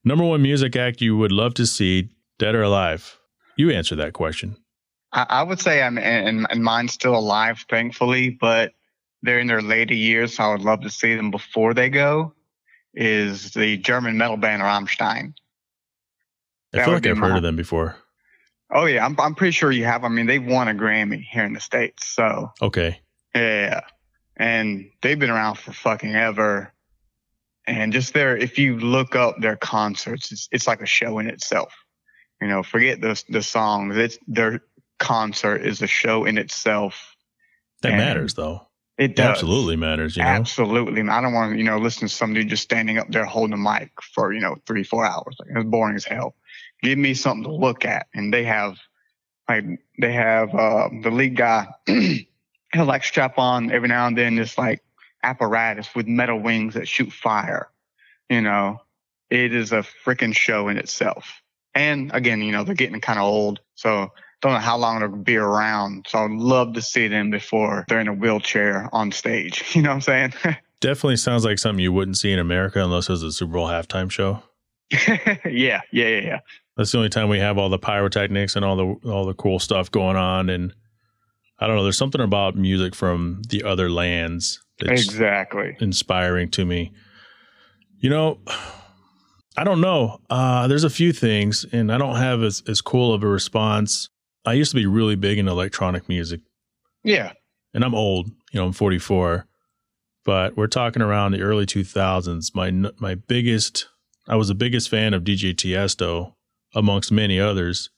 [0.04, 3.18] Number one music act you would love to see, dead or alive?
[3.56, 4.56] You answer that question.
[5.12, 8.72] I, I would say I'm and, and mine's still alive, thankfully, but
[9.22, 12.34] they're in their later years, so I would love to see them before they go.
[12.94, 15.34] Is the German metal band Rammstein?
[16.72, 17.36] I That feel like I've heard mine.
[17.36, 17.96] of them before.
[18.72, 20.04] Oh yeah, I'm I'm pretty sure you have.
[20.04, 23.00] I mean, they've won a Grammy here in the states, so Okay.
[23.34, 23.80] yeah,
[24.36, 26.72] and they've been around for fucking ever.
[27.68, 31.28] And just their, if you look up their concerts, it's it's like a show in
[31.28, 31.74] itself.
[32.40, 33.96] You know, forget the the songs.
[33.96, 34.60] It's their
[34.98, 37.14] concert is a show in itself.
[37.82, 38.62] That And matters though.
[38.96, 39.28] It does.
[39.28, 40.28] absolutely matters, you know?
[40.28, 41.02] Absolutely.
[41.08, 43.56] I don't want to, you know, listen to somebody just standing up there holding a
[43.56, 45.36] mic for, you know, three, four hours.
[45.38, 46.34] Like, it's boring as hell.
[46.82, 48.08] Give me something to look at.
[48.12, 48.76] And they have,
[49.48, 49.64] like,
[50.00, 54.58] they have, uh, the lead guy, he'll like strap on every now and then this
[54.58, 54.82] like
[55.22, 57.68] apparatus with metal wings that shoot fire.
[58.28, 58.80] You know,
[59.30, 61.42] it is a freaking show in itself.
[61.74, 63.60] And again, you know, they're getting kind of old.
[63.74, 64.10] So
[64.40, 66.06] don't know how long they'll be around.
[66.08, 69.64] So I'd love to see them before they're in a wheelchair on stage.
[69.74, 70.34] You know what I'm saying?
[70.80, 73.66] Definitely sounds like something you wouldn't see in America unless it was a Super Bowl
[73.66, 74.42] halftime show.
[74.90, 76.38] yeah, yeah, yeah, yeah.
[76.76, 79.58] That's the only time we have all the pyrotechnics and all the all the cool
[79.58, 80.48] stuff going on.
[80.48, 80.72] And
[81.58, 85.76] I don't know, there's something about music from the other lands that's Exactly.
[85.80, 86.92] inspiring to me.
[88.00, 88.38] You know,
[89.56, 90.20] I don't know.
[90.30, 94.08] Uh, there's a few things, and I don't have as, as cool of a response.
[94.44, 96.40] I used to be really big in electronic music,
[97.02, 97.32] Yeah.
[97.74, 98.28] and I'm old.
[98.52, 99.46] You know, I'm 44,
[100.24, 102.54] but we're talking around the early 2000s.
[102.54, 103.88] My my biggest,
[104.28, 106.34] I was the biggest fan of DJ Tiesto,
[106.74, 107.90] amongst many others,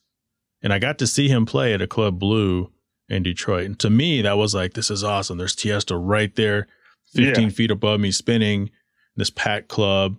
[0.63, 2.71] and I got to see him play at a Club Blue
[3.11, 3.65] in Detroit.
[3.65, 5.37] And to me, that was like, this is awesome.
[5.37, 6.67] There's Tiesto right there,
[7.13, 8.71] 15 feet above me, spinning
[9.17, 10.17] this packed club,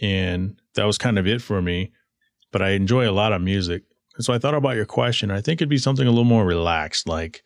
[0.00, 1.90] and that was kind of it for me.
[2.52, 3.82] But I enjoy a lot of music,
[4.14, 5.30] and so I thought about your question.
[5.30, 7.42] I think it'd be something a little more relaxed, like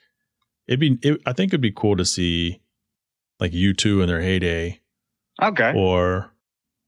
[0.66, 0.98] it'd be.
[1.02, 2.60] It, I think it'd be cool to see
[3.40, 4.80] like U2 in their heyday,
[5.40, 5.72] Okay.
[5.74, 6.32] or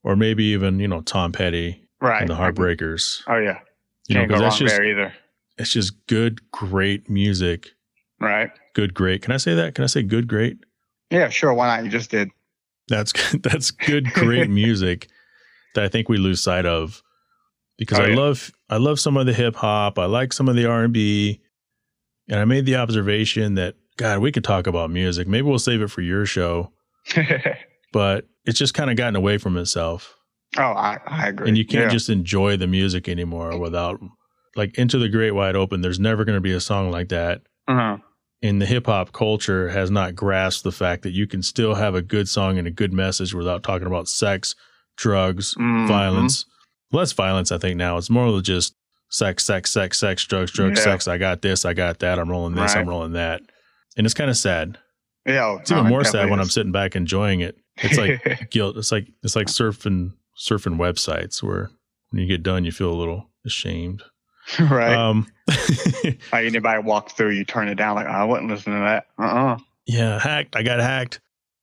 [0.02, 2.20] or maybe even you know Tom Petty right.
[2.20, 3.22] and the Heartbreakers.
[3.28, 3.60] Oh yeah.
[4.08, 5.14] You know, Can't go wrong just there either.
[5.56, 7.68] it's just good, great music.
[8.20, 8.50] Right.
[8.74, 9.22] Good, great.
[9.22, 9.74] Can I say that?
[9.74, 10.58] Can I say good, great?
[11.10, 11.52] Yeah, sure.
[11.54, 11.84] Why not?
[11.84, 12.30] You just did.
[12.88, 13.12] That's
[13.42, 15.08] that's good, great music
[15.74, 17.02] that I think we lose sight of
[17.76, 18.16] because Oh, I yeah.
[18.16, 19.98] love I love some of the hip hop.
[19.98, 21.40] I like some of the R and B,
[22.28, 25.26] and I made the observation that God, we could talk about music.
[25.28, 26.72] Maybe we'll save it for your show,
[27.92, 30.16] but it's just kind of gotten away from itself,
[30.56, 31.48] oh, I, I agree.
[31.48, 31.88] and you can't Yeah.
[31.90, 34.00] just enjoy the music anymore without
[34.56, 35.80] like into the great wide open.
[35.80, 37.42] There's never going to be a song like that.
[37.66, 37.98] Uh-huh.
[38.40, 41.94] And the hip hop culture has not grasped the fact that you can still have
[41.96, 44.54] a good song and a good message without talking about sex,
[44.96, 45.88] drugs, Mhm.
[45.88, 46.44] violence.
[46.92, 47.96] Less violence, I think now.
[47.98, 48.74] It's more of just
[49.10, 50.84] sex, sex, sex, sex, drugs, drugs, Yeah.
[50.84, 51.08] sex.
[51.08, 52.18] I got this, I got that.
[52.18, 53.42] I'm rolling this, I'm rolling that.
[53.96, 54.78] And it's kind of sad.
[55.26, 55.56] Yeah.
[55.60, 57.56] It's even no, more sad definitely when I'm sitting back enjoying it.
[57.78, 58.76] It's like guilt.
[58.76, 61.70] It's like it's like surfing surfing websites where
[62.10, 64.02] when you get done you feel a little ashamed.
[64.70, 64.94] right.
[64.94, 65.26] Um
[66.04, 67.96] like anybody walk through, you turn it down.
[67.96, 69.06] Like I wouldn't listen to that.
[69.18, 69.22] Uh.
[69.22, 69.58] Uh.
[69.86, 70.54] Yeah, hacked.
[70.56, 71.20] I got hacked.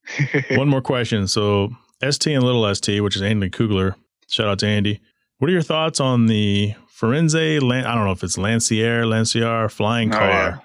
[0.52, 1.28] One more question.
[1.28, 1.70] So
[2.08, 3.96] ST and little ST, which is Andy Kugler.
[4.30, 5.00] Shout out to Andy.
[5.38, 7.62] What are your thoughts on the Firenze?
[7.62, 10.28] Lan- I don't know if it's Lancier, Lancier flying Oh, car.
[10.30, 10.58] yeah.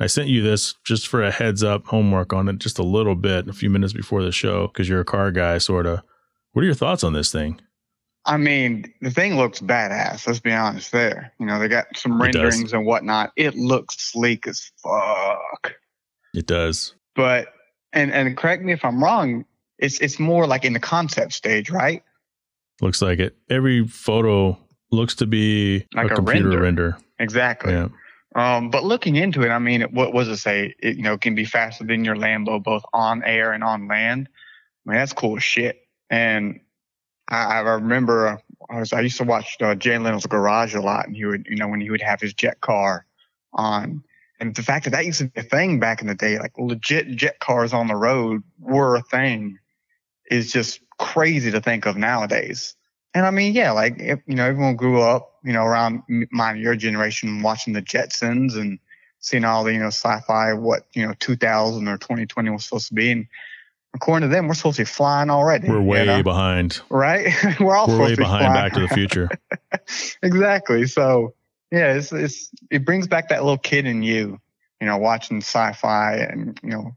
[0.00, 3.14] I sent you this just for a heads up homework on it, just a little
[3.16, 6.00] bit, a few minutes before the show, because you're a car guy, sort of.
[6.52, 7.60] What are your thoughts on this thing?
[8.28, 10.26] I mean, the thing looks badass.
[10.26, 10.92] Let's be honest.
[10.92, 13.32] There, you know, they got some renderings and whatnot.
[13.36, 15.74] It looks sleek as fuck.
[16.34, 16.94] It does.
[17.16, 17.48] But
[17.92, 19.46] and and correct me if I'm wrong.
[19.78, 22.02] It's it's more like in the concept stage, right?
[22.82, 23.36] Looks like it.
[23.48, 24.58] Every photo
[24.92, 26.62] looks to be Like a a computer render.
[26.62, 26.98] render.
[27.18, 27.72] Exactly.
[27.72, 27.88] Yeah.
[28.36, 30.74] Um, but looking into it, I mean, what was it say?
[30.80, 34.28] It you know can be faster than your Lambo, both on air and on land.
[34.86, 35.80] I mean, that's cool as shit.
[36.10, 36.60] And
[37.28, 41.06] I, I remember I was I used to watch uh, Jay Leno's Garage a lot,
[41.06, 43.06] and he would you know when he would have his jet car
[43.52, 44.02] on,
[44.40, 46.52] and the fact that that used to be a thing back in the day, like
[46.58, 49.58] legit jet cars on the road were a thing,
[50.30, 52.74] is just crazy to think of nowadays.
[53.14, 56.28] And I mean, yeah, like if, you know, everyone grew up, you know, around m-
[56.30, 58.78] mine, your generation, watching the Jetsons and
[59.20, 62.94] seeing all the, you know, sci-fi, what you know, 2000 or 2020 was supposed to
[62.94, 63.10] be.
[63.10, 63.26] And
[63.94, 65.68] according to them, we're supposed to be flying already.
[65.68, 66.22] We're you way know?
[66.22, 66.80] behind.
[66.90, 67.32] right.
[67.60, 68.54] we're all We're way be behind flying.
[68.54, 69.28] Back to the Future.
[70.22, 70.86] exactly.
[70.86, 71.34] So
[71.70, 74.40] yeah, it's it's it brings back that little kid in you,
[74.80, 76.96] you know, watching sci-fi and you know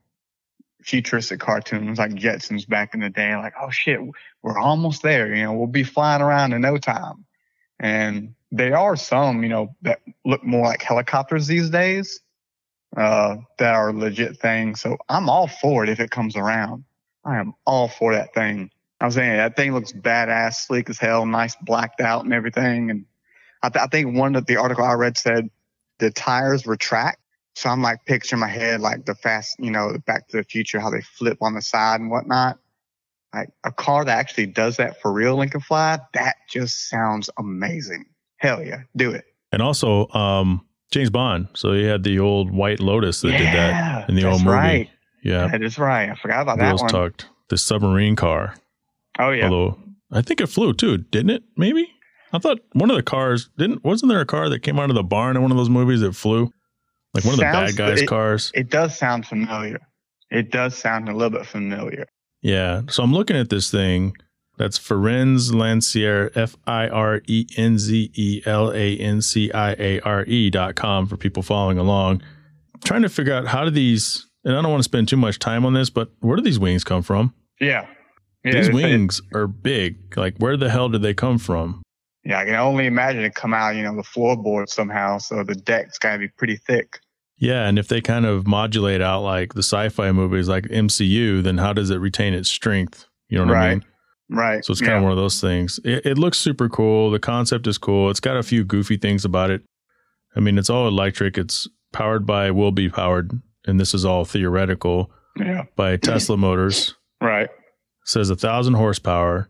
[0.82, 3.36] futuristic cartoons like Jetsons back in the day.
[3.36, 4.00] Like, oh shit,
[4.42, 5.34] we're almost there.
[5.34, 7.26] You know, we'll be flying around in no time.
[7.80, 12.22] And there are some, you know, that look more like helicopters these days
[12.96, 14.82] uh, that are legit things.
[14.82, 16.84] So I'm all for it if it comes around.
[17.24, 18.72] I am all for that thing.
[19.00, 22.92] I was saying that thing looks badass, sleek as hell, nice blacked out and everything.
[22.92, 23.06] And
[23.64, 25.50] I, th- I think one of the article I read said
[26.00, 27.20] the tires retract.
[27.56, 30.80] So I'm like picturing my head like the fast, you know, Back to the Future,
[30.80, 32.60] how they flip on the side and whatnot.
[33.34, 38.06] Like a car that actually does that for real, Lincoln Fly, that just sounds amazing.
[38.38, 39.26] Hell yeah, do it.
[39.52, 41.48] And also, um, James Bond.
[41.54, 44.56] So he had the old White Lotus that yeah, did that in the old movie.
[44.56, 44.90] Right.
[45.24, 46.10] Yeah, that is right.
[46.10, 47.10] I forgot about Wheels that one.
[47.10, 47.28] Tucked.
[47.50, 48.56] The submarine car.
[49.20, 49.46] Oh yeah.
[49.46, 49.80] Although
[50.12, 51.44] I think it flew too, didn't it?
[51.58, 51.92] Maybe.
[52.34, 53.84] I thought one of the cars didn't.
[53.84, 56.02] Wasn't there a car that came out of the barn in one of those movies
[56.02, 56.52] that flew?
[57.14, 58.52] Like one of the bad guys' it, cars.
[58.54, 59.80] It does sound familiar.
[60.30, 62.08] It does sound a little bit familiar.
[62.42, 62.84] Yeah.
[62.90, 64.16] So I'm looking at this thing.
[64.62, 69.72] That's Firenze Lanciare, F I R E N Z E L A N C I
[69.72, 72.22] A R E dot com for people following along.
[72.76, 75.18] I'm trying to figure out how do these, and I don't want to spend too
[75.18, 77.34] much time on this, but where do these wings come from?
[77.60, 77.88] Yeah.
[78.46, 80.16] yeah these wings are big.
[80.16, 81.82] Like, where the hell did they come from?
[82.24, 85.18] Yeah, I can only imagine it come out, you know, the floorboard somehow.
[85.18, 87.00] So the deck's got to be pretty thick.
[87.38, 91.58] Yeah, and if they kind of modulate out like the sci-fi movies, like MCU, then
[91.58, 93.08] how does it retain its strength?
[93.28, 93.66] You know what right.
[93.66, 93.86] I mean?
[94.32, 94.64] Right.
[94.64, 94.98] So it's kind yeah.
[94.98, 95.80] of one of those things.
[95.84, 97.12] It, it, looks super cool.
[97.12, 98.10] The concept is cool.
[98.10, 99.62] It's got a few goofy things about it.
[100.38, 101.38] I mean, it's all electric.
[101.38, 103.32] It's powered by, will be powered,
[103.66, 105.12] and this is all theoretical.
[105.38, 105.66] Yeah.
[105.76, 106.96] By Tesla Motors.
[107.20, 107.50] Right.
[107.50, 107.52] It
[108.06, 109.50] says a thousand horsepower.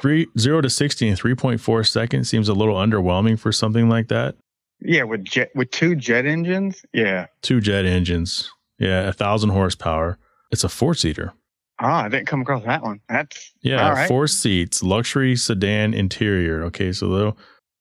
[0.00, 3.88] Three zero to sixty in three point four seconds seems a little underwhelming for something
[3.88, 4.34] like that.
[4.80, 6.84] Yeah, with jet with two jet engines.
[6.92, 8.50] Yeah, two jet engines.
[8.78, 10.18] Yeah, a thousand horsepower.
[10.50, 11.34] It's a four seater.
[11.80, 13.00] Ah, I didn't come across that one.
[13.08, 16.64] That's yeah, four seats, luxury sedan interior.
[16.64, 17.36] Okay, so though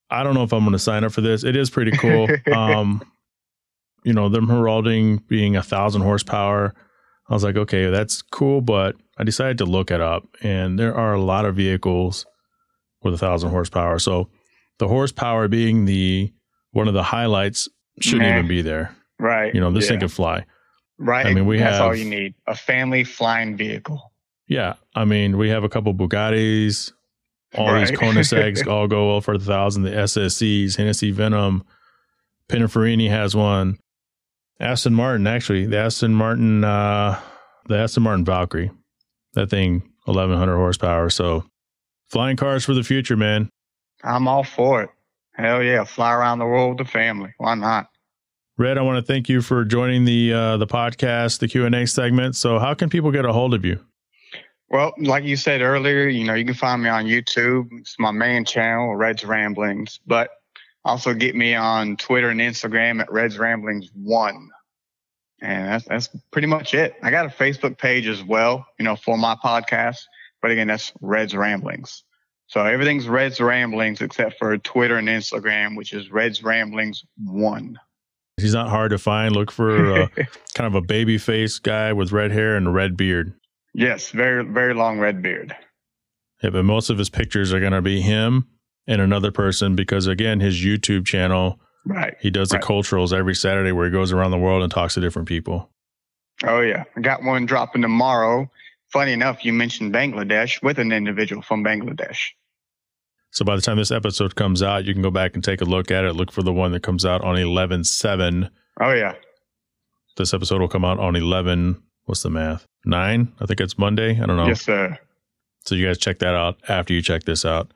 [0.10, 1.44] I don't know if I'm going to sign up for this.
[1.44, 2.28] It is pretty cool.
[2.56, 3.02] um,
[4.04, 6.74] you know, them heralding being a thousand horsepower.
[7.30, 10.96] I was like, okay, that's cool, but I decided to look it up, and there
[10.96, 12.26] are a lot of vehicles
[13.04, 14.00] with a thousand horsepower.
[14.00, 14.30] So
[14.80, 16.34] the horsepower being the
[16.72, 17.70] one of the highlights
[18.02, 18.36] shouldn't nah.
[18.36, 18.96] even be there.
[19.20, 19.54] Right.
[19.54, 19.92] You know, this yeah.
[19.92, 20.46] thing can fly.
[21.00, 21.26] Right.
[21.26, 24.12] I mean, we that's have all you need a family flying vehicle.
[24.48, 24.76] Yeah.
[24.94, 26.92] I mean, we have a couple Bugattis,
[27.56, 27.88] all right.
[27.88, 29.84] these Koenigseggs all go well for the thousand.
[29.84, 31.64] The SSCs, Hennessy Venom,
[32.50, 33.78] Pininfarina has one.
[34.60, 37.20] Aston Martin, actually, the Aston Martin, uh,
[37.68, 38.72] the Aston Martin Valkyrie,
[39.34, 41.10] that thing, 1100 horsepower.
[41.10, 41.46] So
[42.10, 43.50] flying cars for the future, man.
[44.04, 44.90] I'm all for it.
[45.34, 47.34] Hell yeah, fly around the world with the family.
[47.38, 47.89] Why not?
[48.60, 51.74] Red, I want to thank you for joining the uh, the podcast, the Q and
[51.74, 52.36] A segment.
[52.36, 53.80] So, how can people get a hold of you?
[54.70, 57.70] Well, like you said earlier, you know, you can find me on YouTube.
[57.80, 60.32] It's my main channel, Red's Ramblings, but
[60.84, 64.50] also get me on Twitter and Instagram at Red's Ramblings One.
[65.42, 66.96] And that's that's pretty much it.
[67.02, 70.00] I got a Facebook page as well, you know, for my podcast.
[70.42, 72.04] But again, that's Red's Ramblings.
[72.48, 77.80] So everything's Red's Ramblings except for Twitter and Instagram, which is Red's Ramblings One.
[78.42, 79.36] He's not hard to find.
[79.36, 80.08] Look for uh,
[80.54, 83.34] kind of a baby face guy with red hair and a red beard.
[83.74, 85.56] Yes, very very long red beard.
[86.44, 88.48] Yeah, but most of his pictures are going to be him
[88.88, 92.16] and another person because again, his YouTube channel, right?
[92.20, 92.62] He does right.
[92.62, 95.70] the culturals every Saturday where he goes around the world and talks to different people.
[96.44, 98.50] Oh yeah, I got one dropping tomorrow.
[98.92, 102.30] Funny enough, you mentioned Bangladesh with an individual from Bangladesh.
[103.32, 105.66] So by the time this episode comes out, you can go back and take a
[105.66, 106.14] look at it.
[106.14, 108.50] Look for the one that comes out on 11 7.
[108.82, 109.14] Oh, yeah.
[110.18, 111.82] This episode will come out on 11.
[112.06, 112.66] What's the math?
[112.86, 113.32] Nine?
[113.40, 114.20] I think it's Monday.
[114.20, 114.48] I don't know.
[114.48, 114.98] Yes, sir.
[115.66, 117.72] So you guys check that out after you check this out.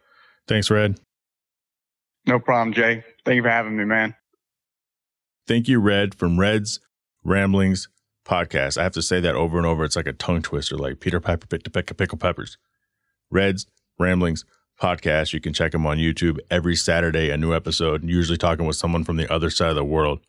[0.47, 0.99] Thanks, Red.
[2.25, 3.03] No problem, Jhae.
[3.25, 4.15] Thank you for having me, man.
[5.47, 6.79] Thank you, Red, from Red's
[7.23, 7.89] Ramblings
[8.25, 8.77] podcast.
[8.77, 9.83] I have to say that over and over.
[9.83, 12.57] It's like a tongue twister, like Peter Piper picked a peck of pickle peppers.
[13.29, 13.67] Red's
[13.99, 14.45] Ramblings
[14.83, 15.31] podcast.
[15.33, 19.03] You can check them on YouTube every Saturday, a new episode, usually talking with someone
[19.05, 20.19] from the other side of the world.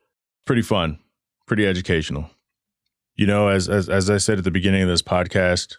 [0.44, 1.00] Pretty fun,
[1.46, 2.30] pretty educational.
[3.16, 5.76] You know, as, as, as I said at the beginning of this podcast,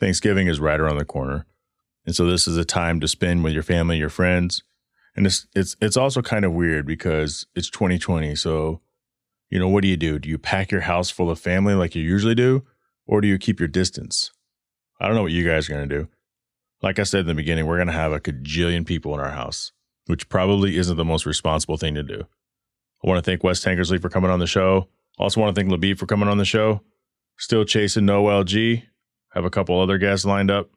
[0.00, 1.44] Thanksgiving is right around the corner.
[2.06, 4.62] And so this is a time to spend with your family, your friends.
[5.14, 8.36] And it's it's it's also kind of weird because it's 2020.
[8.36, 8.80] So,
[9.50, 10.18] you know, what do you do?
[10.18, 12.64] Do you pack your house full of family like you usually do?
[13.06, 14.30] Or do you keep your distance?
[15.00, 16.08] I don't know what you guys are gonna do
[16.82, 19.30] like I said in the beginning, we're going to have a cajillion people in our
[19.30, 19.72] house,
[20.06, 22.26] which probably isn't the most responsible thing to do.
[23.04, 24.88] I want to thank Wes Tankersley for coming on the show.
[25.18, 26.82] Also want to thank Labib for coming on the show.
[27.36, 28.82] Still chasing no LG.
[29.34, 30.70] Have a couple other guests lined up.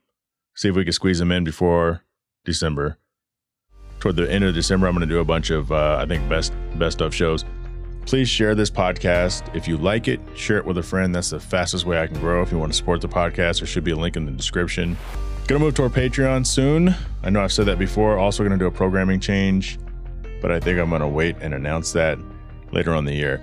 [0.56, 2.04] See if we can squeeze them in before
[2.45, 2.97] December.
[3.99, 6.28] toward the end of December, I'm going to do a bunch of, uh, I think,
[6.28, 7.45] best best of shows.
[8.06, 9.56] Please share this podcast.
[9.56, 11.14] If you like it, share it with a friend.
[11.14, 12.41] That's the fastest way I can grow.
[12.41, 14.97] If you want to support the podcast, there should be a link in the description.
[15.48, 16.96] Gonna move to our Patreon soon.
[17.24, 18.18] I know I've said that before.
[18.18, 19.78] Also, gonna do a programming change,
[20.42, 22.18] but I think I'm gonna wait and announce that
[22.72, 23.42] later on the year.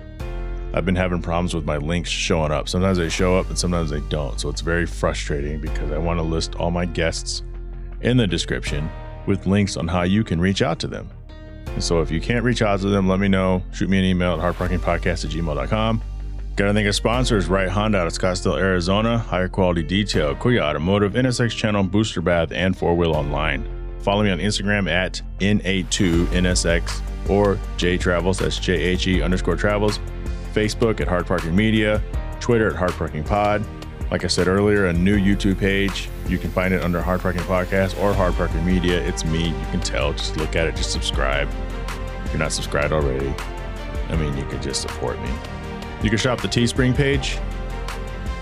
[0.73, 2.69] I've been having problems with my links showing up.
[2.69, 4.39] Sometimes they show up and sometimes they don't.
[4.39, 7.43] So it's very frustrating because I want to list all my guests
[8.01, 8.89] in the description
[9.25, 11.09] with links on how you can reach out to them.
[11.67, 13.63] And so if you can't reach out to them, let me know.
[13.71, 16.01] Shoot me an email at hardparkingpodcast at gmail.com.
[16.59, 21.13] Gotta thank our sponsors, Right Honda out of Scottsdale, Arizona, Hyer Quality Detail, Kuya Automotive,
[21.13, 23.65] NSX Channel, Booster Bath, and Four Wheel Online.
[24.01, 30.01] Follow me on Instagram at NA2NSX or Jhae Travels, that's J H E underscore travels.
[30.53, 32.03] Facebook at Hard Parking Media,
[32.41, 33.63] Twitter at Hard Parking Pod.
[34.11, 36.09] Like I said earlier, a new YouTube page.
[36.27, 38.99] You can find it under Hard Parking Podcast or Hard Parking Media.
[39.07, 39.47] It's me.
[39.47, 40.11] You can tell.
[40.11, 40.75] Just look at it.
[40.75, 41.47] Just subscribe.
[42.25, 43.33] If you're not subscribed already,
[44.09, 45.31] I mean, you could just support me.
[46.01, 47.37] You can shop the Teespring page.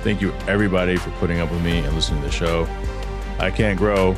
[0.03, 2.68] Thank you, everybody, for putting up with me and listening to the show.
[3.39, 4.16] I can't grow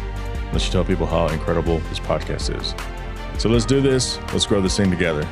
[0.48, 2.76] unless you tell people how incredible this podcast is.
[3.42, 4.18] So let's do this.
[4.34, 5.28] Let's grow this thing together.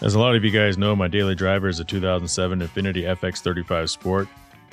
[0.00, 3.90] As a lot of you guys know, my daily driver is a 2007 Infiniti FX35
[3.90, 4.28] Sport.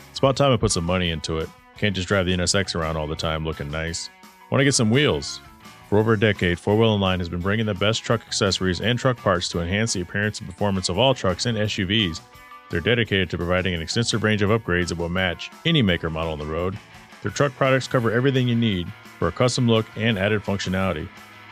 [0.10, 1.50] It's about time I put some money into it.
[1.78, 4.10] Can't just drive the NSX around all the time looking nice.
[4.50, 5.42] Want to get some wheels?
[5.90, 8.98] For over a decade, Four Wheel Line has been bringing the best truck accessories and
[8.98, 12.22] truck parts to enhance the appearance and performance of all trucks and SUVs.
[12.70, 16.32] They're dedicated to providing an extensive range of upgrades that will match any maker model
[16.32, 16.78] on the road.
[17.22, 18.88] Their truck products cover everything you need
[19.20, 21.08] for a custom look and added functionality.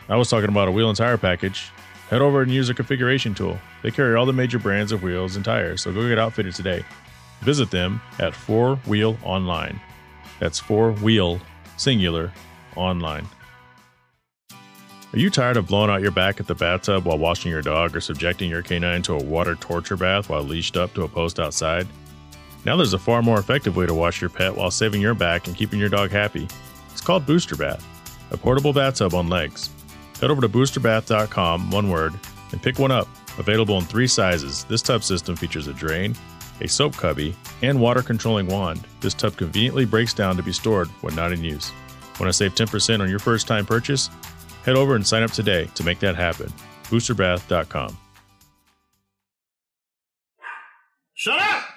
[0.08, 1.70] I was talking about a wheel and tire package.
[2.10, 3.58] Head over and use their configuration tool.
[3.82, 6.84] They carry all the major brands of wheels and tires, so go get outfitted today.
[7.40, 9.80] Visit them at 4 Wheel Online.
[10.40, 11.40] That's 4 Wheel
[11.76, 12.32] Singular
[12.76, 13.26] Online.
[15.12, 17.94] Are you tired of blowing out your back at the bathtub while washing your dog
[17.94, 21.38] or subjecting your canine to a water torture bath while leashed up to a post
[21.38, 21.86] outside?
[22.64, 25.46] Now there's a far more effective way to wash your pet while saving your back
[25.46, 26.48] and keeping your dog happy.
[26.90, 27.86] It's called Booster Bath,
[28.32, 29.70] a portable bathtub on legs.
[30.20, 32.14] Head over to boosterbath.com, one word,
[32.50, 33.06] and pick one up.
[33.38, 36.16] Available in three sizes, this tub system features a drain,
[36.64, 38.84] a soap cubby, and water controlling wand.
[39.00, 41.70] This tub conveniently breaks down to be stored when not in use.
[42.18, 44.10] Want to save 10% on your first time purchase?
[44.64, 46.52] Head over and sign up today to make that happen.
[46.84, 47.98] Boosterbath.com.
[51.14, 51.73] Shut up!